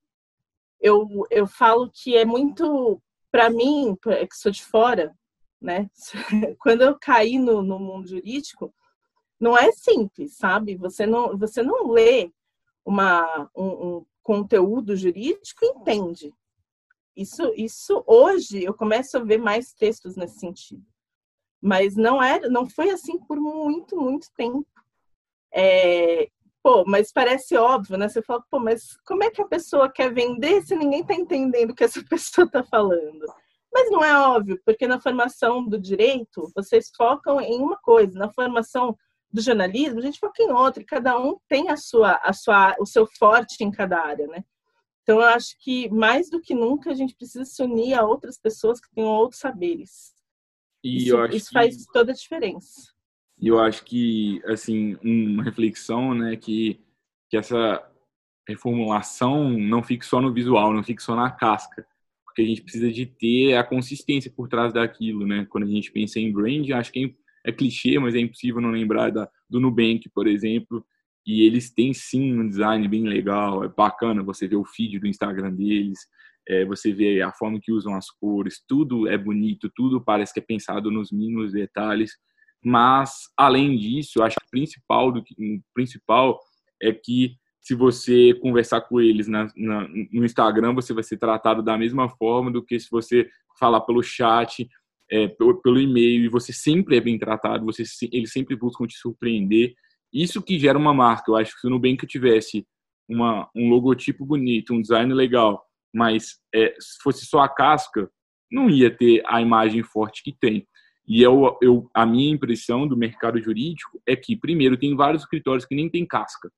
[0.80, 5.16] Eu, eu falo que é muito, para mim, que sou de fora,
[5.62, 5.90] né?
[6.60, 8.74] Quando eu caí no, no mundo jurídico,
[9.40, 10.76] não é simples, sabe?
[10.76, 12.32] Você não, você não lê
[12.86, 16.34] uma, um, um conteúdo jurídico e entende.
[17.16, 20.86] Isso, isso hoje eu começo a ver mais textos nesse sentido.
[21.62, 24.68] Mas não era, não foi assim por muito, muito tempo.
[25.52, 26.30] É,
[26.66, 28.10] pô, mas parece óbvio, né?
[28.10, 31.70] Você fala, pô, mas como é que a pessoa quer vender se ninguém está entendendo
[31.70, 33.24] o que essa pessoa está falando?
[33.72, 38.34] Mas não é óbvio, porque na formação do direito, vocês focam em uma coisa, na
[38.34, 38.98] formação
[39.32, 42.76] do jornalismo, a gente foca em outra, e cada um tem a sua, a sua,
[42.80, 44.44] o seu forte em cada área, né?
[45.04, 48.40] Então, eu acho que mais do que nunca a gente precisa se unir a outras
[48.40, 50.16] pessoas que tenham outros saberes.
[50.84, 52.95] E isso, isso faz toda a diferença.
[53.40, 56.80] E eu acho que, assim, uma reflexão, né, que,
[57.30, 57.84] que essa
[58.48, 61.86] reformulação não fique só no visual, não fique só na casca,
[62.24, 65.46] porque a gente precisa de ter a consistência por trás daquilo, né?
[65.50, 68.72] Quando a gente pensa em brand, acho que é, é clichê, mas é impossível não
[68.72, 70.86] lembrar da, do Nubank, por exemplo,
[71.26, 75.08] e eles têm sim um design bem legal, é bacana você ver o feed do
[75.08, 76.00] Instagram deles,
[76.48, 80.40] é, você vê a forma que usam as cores, tudo é bonito, tudo parece que
[80.40, 82.12] é pensado nos mínimos detalhes,
[82.66, 86.40] mas além disso, acho que o principal do o principal
[86.82, 91.62] é que se você conversar com eles na, na, no Instagram, você vai ser tratado
[91.62, 94.68] da mesma forma do que se você falar pelo chat,
[95.12, 98.98] é, pelo, pelo, e-mail, e você sempre é bem tratado, você, eles sempre buscam te
[98.98, 99.76] surpreender.
[100.12, 101.30] Isso que gera uma marca.
[101.30, 102.66] Eu acho que se o Nubank tivesse
[103.08, 108.10] uma, um logotipo bonito, um design legal, mas é, se fosse só a casca,
[108.52, 110.68] não ia ter a imagem forte que tem.
[111.08, 115.66] E eu, eu, a minha impressão do mercado jurídico é que, primeiro, tem vários escritórios
[115.66, 116.52] que nem tem casca.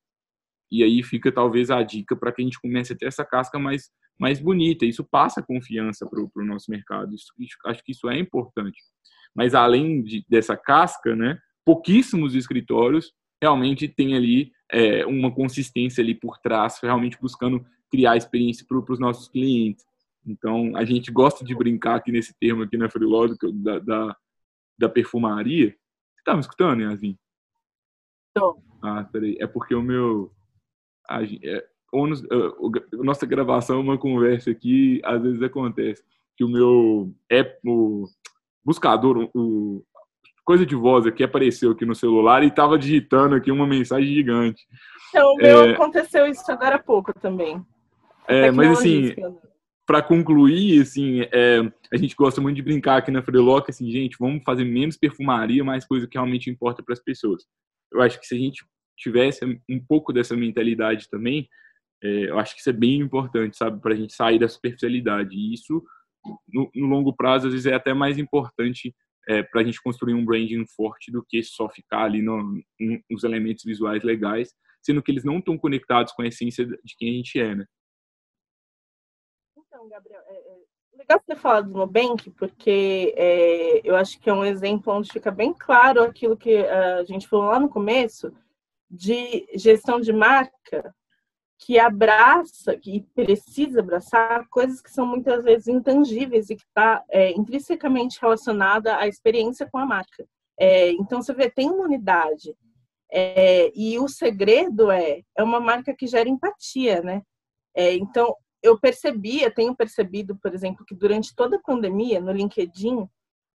[0.72, 3.60] E aí fica talvez a dica para que a gente comece a ter essa casca
[3.60, 4.86] mais, mais bonita.
[4.86, 7.14] Isso passa confiança para o nosso mercado.
[7.14, 7.28] Isso,
[7.66, 8.78] acho que isso é importante.
[9.36, 16.16] Mas além de, dessa casca, né, pouquíssimos escritórios realmente têm ali é, uma consistência ali
[16.16, 19.86] por trás, realmente buscando criar experiência para os nossos clientes.
[20.26, 24.18] Então, a gente gosta de brincar aqui nesse termo aqui na Freelog da, da,
[24.78, 25.70] da perfumaria.
[25.70, 27.18] Você tá me escutando, Yasmin?
[28.34, 28.62] Tô.
[28.82, 29.38] Ah, peraí.
[29.40, 30.32] É porque o meu...
[31.10, 36.04] A, é, ônus, a, a nossa gravação é uma conversa aqui, às vezes acontece
[36.36, 38.06] que o meu é o
[38.64, 39.84] buscador, o,
[40.46, 44.66] coisa de voz aqui apareceu aqui no celular e estava digitando aqui uma mensagem gigante.
[45.10, 47.66] Então, o meu é, aconteceu isso agora há pouco também.
[48.28, 49.16] É, mas assim,
[49.88, 51.60] para concluir, assim, é,
[51.94, 55.64] a gente gosta muito de brincar aqui na Freelock, assim, gente, vamos fazer menos perfumaria,
[55.64, 57.46] mais coisa que realmente importa para as pessoas.
[57.92, 58.66] Eu acho que se a gente
[58.98, 61.48] tivesse um pouco dessa mentalidade também,
[62.04, 65.34] é, eu acho que isso é bem importante, sabe, para a gente sair da superficialidade.
[65.34, 65.82] E isso,
[66.54, 68.94] no, no longo prazo, às vezes é até mais importante
[69.30, 72.62] é, para a gente construir um branding forte do que só ficar ali no,
[73.10, 77.10] nos elementos visuais legais, sendo que eles não estão conectados com a essência de quem
[77.10, 77.66] a gente é, né?
[79.90, 84.46] Gabriel, é, é legal você falar do Nubank, porque é, eu acho que é um
[84.46, 88.34] exemplo onde fica bem claro aquilo que a gente falou lá no começo
[88.90, 90.96] de gestão de marca
[91.60, 97.32] que abraça, que precisa abraçar coisas que são muitas vezes intangíveis e que está é,
[97.32, 100.26] intrinsecamente relacionada à experiência com a marca.
[100.60, 102.56] É, então, você vê, tem uma unidade.
[103.12, 107.24] É, e o segredo é, é uma marca que gera empatia, né?
[107.74, 113.08] É, então, eu percebia, tenho percebido, por exemplo, que durante toda a pandemia, no LinkedIn,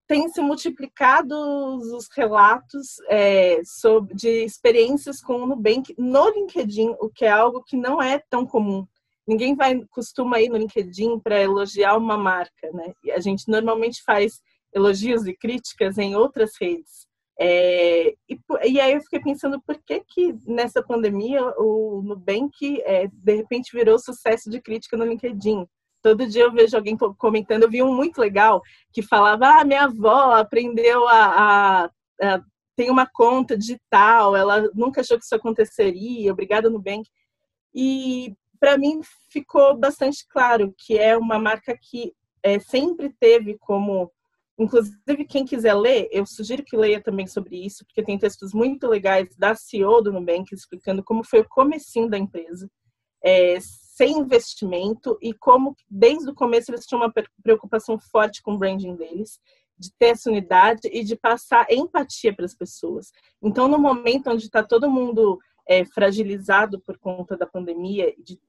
[0.07, 7.09] tem se multiplicado os relatos é, sobre, de experiências com o Nubank no LinkedIn, o
[7.09, 8.85] que é algo que não é tão comum.
[9.25, 12.93] Ninguém vai costuma ir no LinkedIn para elogiar uma marca, né?
[13.15, 14.41] A gente normalmente faz
[14.73, 17.07] elogios e críticas em outras redes.
[17.39, 23.07] É, e, e, aí eu fiquei pensando por que que nessa pandemia o Nubank é,
[23.07, 25.65] de repente virou sucesso de crítica no LinkedIn.
[26.01, 29.85] Todo dia eu vejo alguém comentando, eu vi um muito legal que falava: Ah, minha
[29.85, 31.85] avó aprendeu a, a,
[32.21, 32.43] a
[32.75, 37.07] tem uma conta digital, ela nunca achou que isso aconteceria, obrigada Nubank.
[37.73, 44.11] E para mim ficou bastante claro que é uma marca que é, sempre teve como,
[44.57, 48.87] inclusive quem quiser ler, eu sugiro que leia também sobre isso, porque tem textos muito
[48.87, 52.69] legais da CEO do Nubank explicando como foi o comecinho da empresa.
[53.25, 53.57] É,
[53.95, 58.95] sem investimento e como desde o começo eles tinham uma preocupação forte com o branding
[58.95, 59.39] deles,
[59.77, 63.11] de ter essa unidade e de passar empatia para as pessoas.
[63.41, 68.39] Então, no momento onde está todo mundo é, fragilizado por conta da pandemia de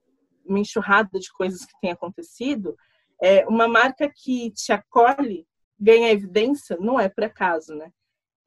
[0.45, 2.75] uma enxurrada de coisas que tem acontecido,
[3.21, 5.47] é, uma marca que te acolhe
[5.79, 7.91] ganha evidência não é por acaso, né?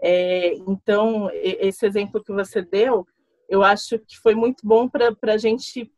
[0.01, 3.07] É, então, esse exemplo que você deu,
[3.49, 5.91] eu acho que foi muito bom para a gente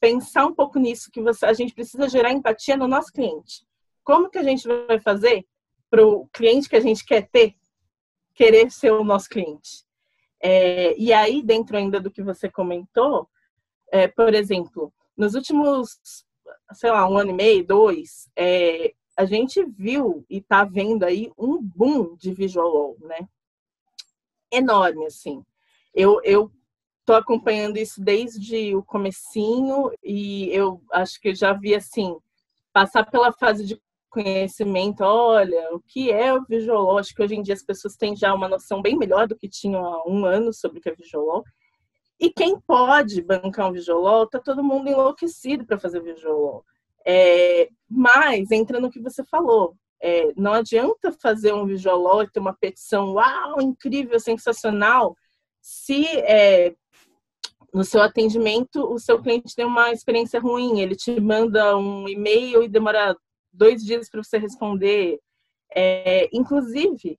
[0.00, 3.66] pensar um pouco nisso, que você, a gente precisa gerar empatia no nosso cliente.
[4.04, 5.44] Como que a gente vai fazer
[5.90, 7.54] para o cliente que a gente quer ter
[8.34, 9.84] querer ser o nosso cliente?
[10.40, 13.28] É, e aí, dentro ainda do que você comentou,
[13.90, 15.98] é, por exemplo, nos últimos,
[16.74, 21.32] sei lá, um ano e meio, dois, é, a gente viu e está vendo aí
[21.36, 23.28] um boom de visual né?
[24.48, 25.44] Enorme, assim.
[25.92, 26.52] Eu, eu
[27.00, 32.16] estou acompanhando isso desde o comecinho e eu acho que eu já vi assim
[32.72, 37.42] passar pela fase de conhecimento, olha, o que é o visual acho que hoje em
[37.42, 40.52] dia as pessoas têm já uma noção bem melhor do que tinham há um ano
[40.52, 41.42] sobre o que é visual
[42.20, 46.64] E quem pode bancar um visual está todo mundo enlouquecido para fazer visual
[47.08, 49.74] é, mas entra no que você falou.
[50.00, 55.16] É, não adianta fazer um visual e ter uma petição, uau, incrível, sensacional,
[55.60, 56.74] se é,
[57.72, 62.62] no seu atendimento o seu cliente tem uma experiência ruim, ele te manda um e-mail
[62.62, 63.16] e demora
[63.52, 65.18] dois dias para você responder.
[65.74, 67.18] É, inclusive,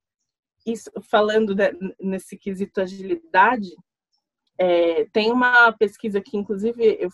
[0.64, 3.74] isso, falando de, nesse quesito agilidade,
[4.56, 7.10] é, tem uma pesquisa que, inclusive, eu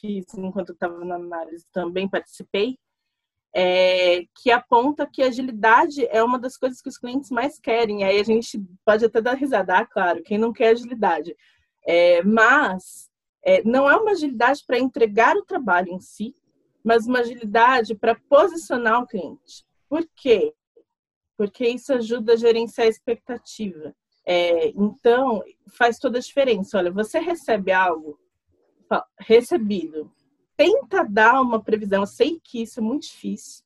[0.00, 2.78] fiz enquanto estava na análise, também participei,
[3.54, 8.04] é, que aponta que agilidade é uma das coisas que os clientes mais querem.
[8.04, 11.34] Aí a gente pode até dar risada, ah, claro, quem não quer agilidade.
[11.86, 13.10] É, mas
[13.42, 16.34] é, não é uma agilidade para entregar o trabalho em si,
[16.84, 19.64] mas uma agilidade para posicionar o cliente.
[19.88, 20.54] Por quê?
[21.38, 23.94] porque isso ajuda a gerenciar a expectativa.
[24.26, 25.40] É, então,
[25.78, 26.76] faz toda a diferença.
[26.76, 28.18] Olha, você recebe algo,
[29.18, 30.10] recebido,
[30.56, 32.02] tenta dar uma previsão.
[32.02, 33.64] Eu sei que isso é muito difícil,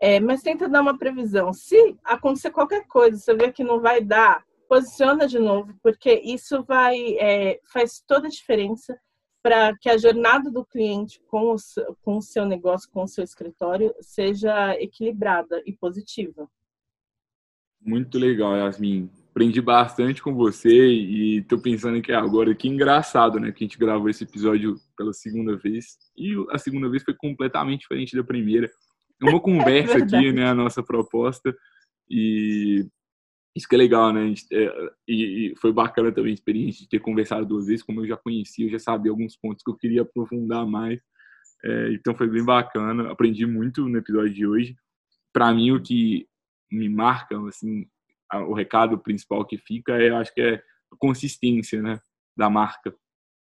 [0.00, 1.52] é, mas tenta dar uma previsão.
[1.52, 6.62] Se acontecer qualquer coisa, você vê que não vai dar, posiciona de novo, porque isso
[6.62, 8.98] vai é, faz toda a diferença
[9.42, 11.56] para que a jornada do cliente com o,
[12.02, 16.48] com o seu negócio, com o seu escritório, seja equilibrada e positiva.
[17.80, 19.10] Muito legal, Yasmin.
[19.40, 23.50] Aprendi bastante com você e estou pensando que agora que engraçado, né?
[23.50, 27.80] Que a gente gravou esse episódio pela segunda vez e a segunda vez foi completamente
[27.80, 28.70] diferente da primeira
[29.18, 31.56] uma é conversa é aqui, né, a nossa proposta.
[32.06, 32.86] E
[33.56, 34.34] isso que é legal, né?
[34.52, 38.18] É, e, foi bacana também a experiência de ter conversado duas vezes, como eu já
[38.18, 41.00] conhecia, eu já sabia alguns pontos que eu queria aprofundar mais.
[41.64, 44.76] É, então foi bem bacana, aprendi muito no episódio de hoje.
[45.32, 46.28] Para mim, o que
[46.70, 47.86] me marca, assim,
[48.38, 52.00] o recado principal que fica, é, eu acho que é a consistência, né,
[52.36, 52.94] da marca.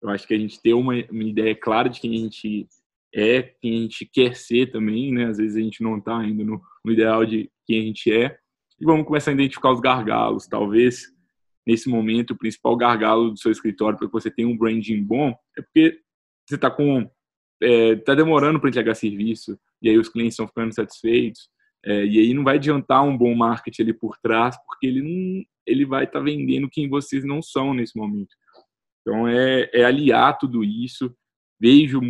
[0.02, 2.66] Eu acho que a gente ter uma, uma ideia clara de quem a gente
[3.14, 5.26] é, quem a gente quer ser também, né?
[5.26, 8.38] Às vezes a gente não está ainda no, no, ideal de quem a gente é.
[8.80, 10.46] E vamos começar a identificar os gargalos.
[10.46, 11.06] Talvez,
[11.66, 15.34] nesse momento, o principal gargalo do seu escritório para que você tenha um branding bom
[15.58, 16.00] é porque
[16.48, 17.10] você está com...
[17.62, 21.50] É, tá demorando para entregar serviço, e aí os clientes estão ficando satisfeitos,
[21.84, 25.42] é, e aí não vai adiantar um bom marketing ali por trás, porque ele não,
[25.66, 28.34] ele vai estar tá vendendo quem vocês não são nesse momento.
[29.00, 31.14] Então é, é aliar tudo isso.
[31.58, 32.00] Vejo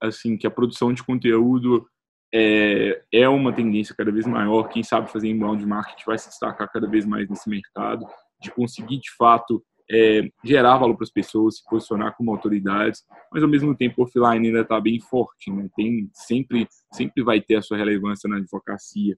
[0.00, 1.86] assim que a produção de conteúdo
[2.32, 4.68] é, é uma tendência cada vez maior.
[4.68, 8.06] Quem sabe fazer inbound marketing vai se destacar cada vez mais nesse mercado,
[8.40, 13.42] de conseguir de fato é, gerar valor para as pessoas, se posicionar como autoridades, mas
[13.42, 15.68] ao mesmo tempo o offline ainda está bem forte, né?
[15.74, 19.16] Tem sempre sempre vai ter a sua relevância na advocacia.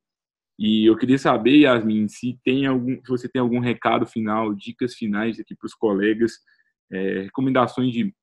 [0.58, 4.94] E eu queria saber, Yasmin, se tem algum, se você tem algum recado final, dicas
[4.94, 6.32] finais aqui para os colegas,
[6.92, 8.14] é, recomendações de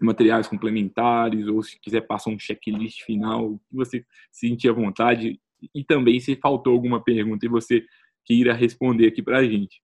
[0.00, 5.40] materiais complementares, ou se quiser passar um checklist final, o que você sentir à vontade,
[5.74, 7.84] e também se faltou alguma pergunta e você
[8.24, 9.80] queira responder aqui para a gente.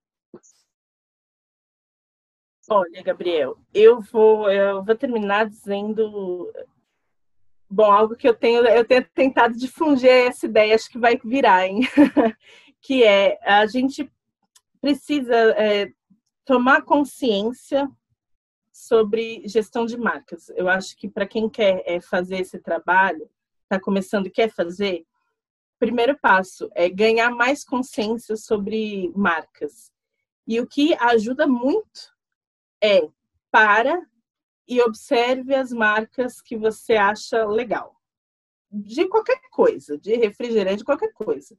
[2.75, 6.51] Olha, Gabriel, eu vou, eu vou terminar dizendo
[7.69, 11.67] bom, algo que eu tenho, eu tenho tentado difundir essa ideia, acho que vai virar,
[11.67, 11.81] hein?
[12.81, 14.11] que é a gente
[14.81, 15.93] precisa é,
[16.47, 17.87] tomar consciência
[18.73, 20.49] sobre gestão de marcas.
[20.57, 23.29] Eu acho que para quem quer é, fazer esse trabalho,
[23.65, 25.05] está começando e quer fazer,
[25.79, 29.93] primeiro passo é ganhar mais consciência sobre marcas.
[30.49, 32.13] E o que ajuda muito
[32.83, 33.09] é
[33.51, 34.07] para
[34.67, 37.97] e observe as marcas que você acha legal.
[38.71, 41.57] De qualquer coisa, de refrigerante, de qualquer coisa.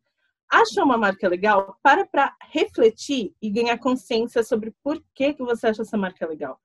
[0.49, 1.78] Acha uma marca legal?
[1.82, 6.59] Para para refletir e ganhar consciência sobre por que, que você acha essa marca legal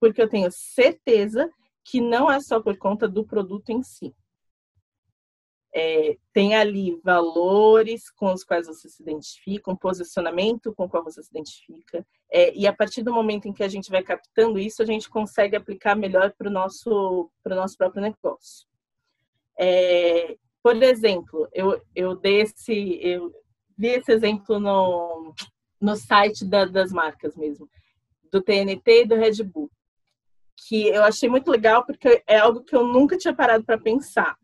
[0.00, 1.50] porque eu tenho certeza
[1.84, 4.14] que não é só por conta do produto em si.
[5.78, 11.04] É, tem ali valores com os quais você se identifica, um posicionamento com o qual
[11.04, 14.58] você se identifica, é, e a partir do momento em que a gente vai captando
[14.58, 18.66] isso, a gente consegue aplicar melhor para o nosso, nosso próprio negócio.
[19.58, 23.30] É, por exemplo, eu, eu dei esse, eu
[23.76, 25.34] vi esse exemplo no,
[25.78, 27.68] no site da, das marcas mesmo,
[28.32, 29.70] do TNT e do Red Bull
[30.66, 34.36] que eu achei muito legal porque é algo que eu nunca tinha parado para pensar.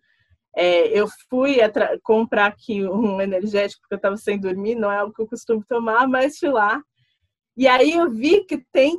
[0.55, 1.57] É, eu fui
[2.03, 5.65] comprar aqui um energético porque eu estava sem dormir, não é algo que eu costumo
[5.67, 6.83] tomar, mas fui lá.
[7.57, 8.99] E aí eu vi que tem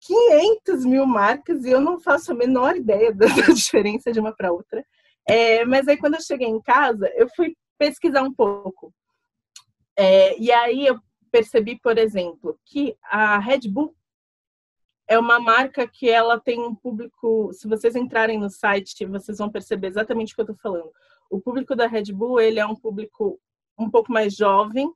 [0.00, 4.52] 500 mil marcas e eu não faço a menor ideia da, diferença de uma para
[4.52, 4.84] outra.
[5.28, 8.92] É, mas aí quando eu cheguei em casa, eu fui pesquisar um pouco.
[9.96, 10.98] É, e aí eu
[11.30, 13.94] percebi, por exemplo, que a Red Bull
[15.10, 17.52] é uma marca que ela tem um público.
[17.52, 20.92] Se vocês entrarem no site, vocês vão perceber exatamente o que eu estou falando.
[21.28, 23.40] O público da Red Bull ele é um público
[23.76, 24.88] um pouco mais jovem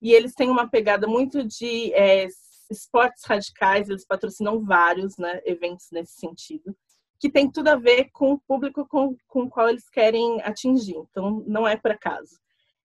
[0.00, 2.28] e eles têm uma pegada muito de é,
[2.70, 3.88] esportes radicais.
[3.88, 6.76] Eles patrocinam vários né, eventos nesse sentido,
[7.18, 10.98] que tem tudo a ver com o público com, com o qual eles querem atingir.
[10.98, 12.38] Então, não é por acaso.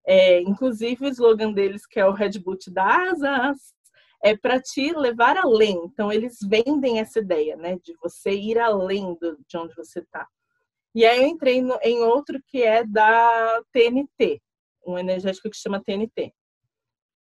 [0.05, 3.75] É, inclusive, o slogan deles, que é o Red Bull da asas,
[4.21, 5.75] é para te levar além.
[5.85, 10.27] Então, eles vendem essa ideia, né, de você ir além do, de onde você está.
[10.95, 14.41] E aí eu entrei no, em outro que é da TNT,
[14.85, 16.33] um energético que chama TNT.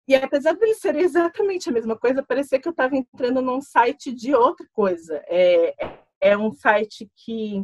[0.07, 3.61] E apesar de eles serem exatamente a mesma coisa, parecia que eu estava entrando num
[3.61, 5.21] site de outra coisa.
[5.27, 5.75] É,
[6.21, 7.63] é um site que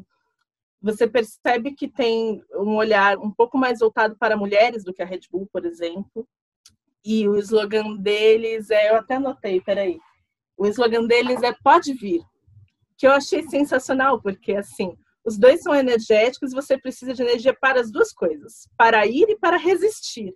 [0.82, 5.06] você percebe que tem um olhar um pouco mais voltado para mulheres do que a
[5.06, 6.28] Red Bull, por exemplo
[7.04, 10.00] e o slogan deles é, eu até anotei, peraí.
[10.58, 12.22] O slogan deles é pode vir,
[12.98, 14.96] que eu achei sensacional, porque assim,
[15.26, 19.38] os dois são energéticos, você precisa de energia para as duas coisas, para ir e
[19.38, 20.34] para resistir.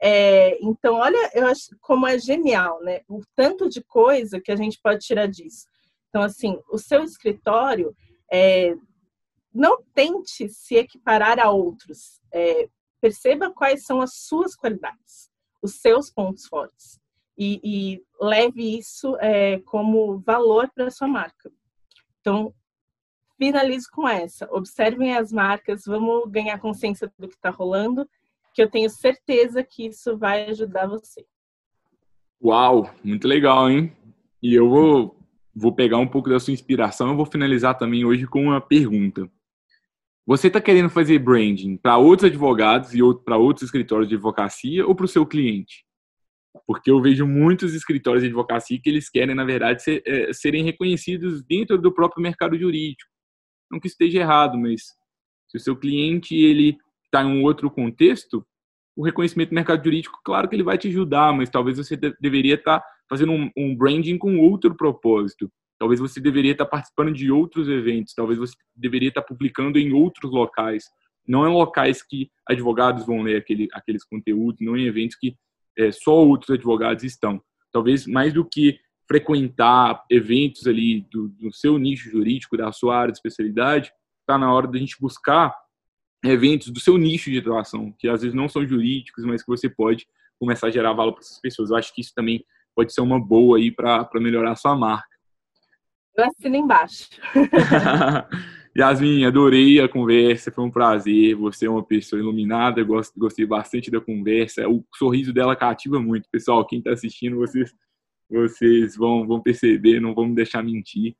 [0.00, 3.00] É, então, olha, eu acho como é genial, né?
[3.08, 5.66] O tanto de coisa que a gente pode tirar disso.
[6.08, 7.96] Então, assim, o seu escritório,
[8.30, 8.74] é,
[9.56, 12.20] não tente se equiparar a outros.
[12.32, 12.68] É,
[13.00, 15.30] perceba quais são as suas qualidades,
[15.66, 16.98] os seus pontos fortes.
[17.36, 21.52] E, e leve isso é, como valor para sua marca.
[22.20, 22.54] Então,
[23.36, 24.48] finalize com essa.
[24.50, 28.08] Observem as marcas, vamos ganhar consciência do que está rolando
[28.56, 31.26] que eu tenho certeza que isso vai ajudar você.
[32.42, 33.92] Uau, muito legal, hein?
[34.42, 35.20] E eu vou,
[35.54, 37.10] vou pegar um pouco da sua inspiração.
[37.10, 39.30] Eu vou finalizar também hoje com uma pergunta.
[40.26, 44.92] Você está querendo fazer branding para outros advogados e para outros escritórios de advocacia ou
[44.92, 45.84] para o seu cliente?
[46.66, 50.64] Porque eu vejo muitos escritórios de advocacia que eles querem, na verdade, ser, é, serem
[50.64, 53.08] reconhecidos dentro do próprio mercado jurídico.
[53.70, 54.82] Não que esteja errado, mas
[55.48, 58.44] se o seu cliente ele está em um outro contexto,
[58.96, 62.16] o reconhecimento do mercado jurídico, claro que ele vai te ajudar, mas talvez você de
[62.20, 65.52] deveria estar tá fazendo um, um, branding com outro propósito.
[65.78, 70.30] Talvez você deveria estar participando de outros eventos, talvez você deveria estar publicando em outros
[70.30, 70.84] locais,
[71.26, 75.36] não em locais que advogados vão ler aquele, aqueles conteúdos, não em eventos que
[75.76, 77.42] é, só outros advogados estão.
[77.72, 83.12] Talvez mais do que frequentar eventos ali do, do seu nicho jurídico, da sua área
[83.12, 85.54] de especialidade, está na hora da gente buscar
[86.24, 89.68] eventos do seu nicho de atuação, que às vezes não são jurídicos, mas que você
[89.68, 90.06] pode
[90.38, 91.70] começar a gerar valor para essas pessoas.
[91.70, 95.15] Eu acho que isso também pode ser uma boa aí para melhorar a sua marca.
[96.16, 97.10] Eu assino embaixo.
[98.76, 101.34] Yasmin, adorei a conversa, foi um prazer.
[101.36, 102.82] Você é uma pessoa iluminada,
[103.16, 104.68] gostei bastante da conversa.
[104.68, 106.28] O sorriso dela cativa muito.
[106.30, 107.74] Pessoal, quem está assistindo, vocês,
[108.30, 111.14] vocês vão, vão perceber, não vão me deixar mentir.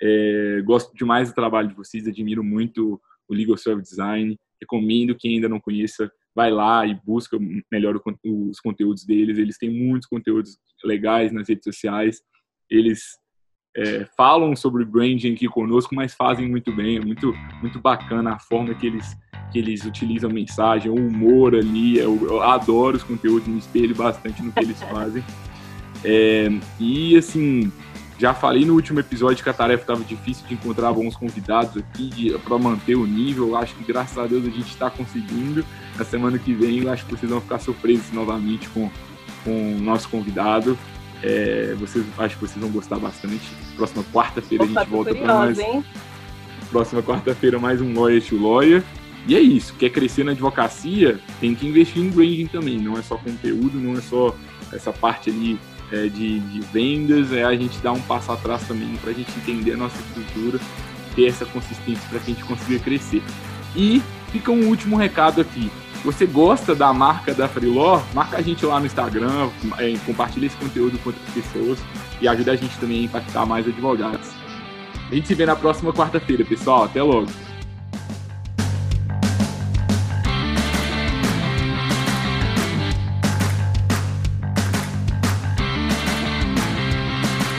[0.00, 4.38] É, gosto demais do trabalho de vocês, admiro muito o Legal Service Design.
[4.60, 7.38] Recomendo quem ainda não conheça, vai lá e busca
[7.70, 9.38] melhor os conteúdos deles.
[9.38, 12.22] Eles têm muitos conteúdos legais nas redes sociais.
[12.70, 13.18] Eles
[13.76, 16.96] é, falam sobre branding aqui conosco, mas fazem muito bem.
[16.96, 19.16] É muito, muito bacana a forma que eles,
[19.50, 21.98] que eles utilizam a mensagem, o humor ali.
[21.98, 25.24] Eu, eu adoro os conteúdos, me espelho bastante no que eles fazem.
[26.04, 26.48] É,
[26.78, 27.72] e assim,
[28.18, 32.38] já falei no último episódio que a tarefa estava difícil de encontrar bons convidados aqui
[32.44, 33.48] para manter o nível.
[33.48, 35.64] Eu acho que graças a Deus a gente está conseguindo.
[35.98, 38.88] Na semana que vem eu acho que vocês vão ficar surpresos novamente com,
[39.42, 40.78] com o nosso convidado.
[41.26, 43.40] É, vocês, acho que vocês vão gostar bastante.
[43.76, 45.58] Próxima quarta-feira a gente volta para mais.
[45.58, 45.82] Hein?
[46.70, 48.84] Próxima quarta-feira mais um Lawyer to Lawyer.
[49.26, 49.74] E é isso.
[49.78, 51.18] Quer crescer na advocacia?
[51.40, 52.78] Tem que investir em branding também.
[52.78, 54.36] Não é só conteúdo, não é só
[54.70, 55.58] essa parte ali
[55.90, 59.30] é, de, de, vendas, é a gente dar um passo atrás também para a gente
[59.38, 60.60] entender a nossa estrutura,
[61.14, 63.22] ter essa consistência para que a gente consiga crescer.
[63.74, 65.70] E fica um último recado aqui.
[66.04, 68.02] Você gosta da marca da Freeló?
[68.12, 69.48] Marca a gente lá no Instagram,
[69.78, 71.78] é, compartilha esse conteúdo com outras pessoas
[72.20, 74.28] e ajuda a gente também a impactar mais advogados.
[75.10, 76.84] A gente se vê na próxima quarta-feira, pessoal.
[76.84, 77.28] Até logo!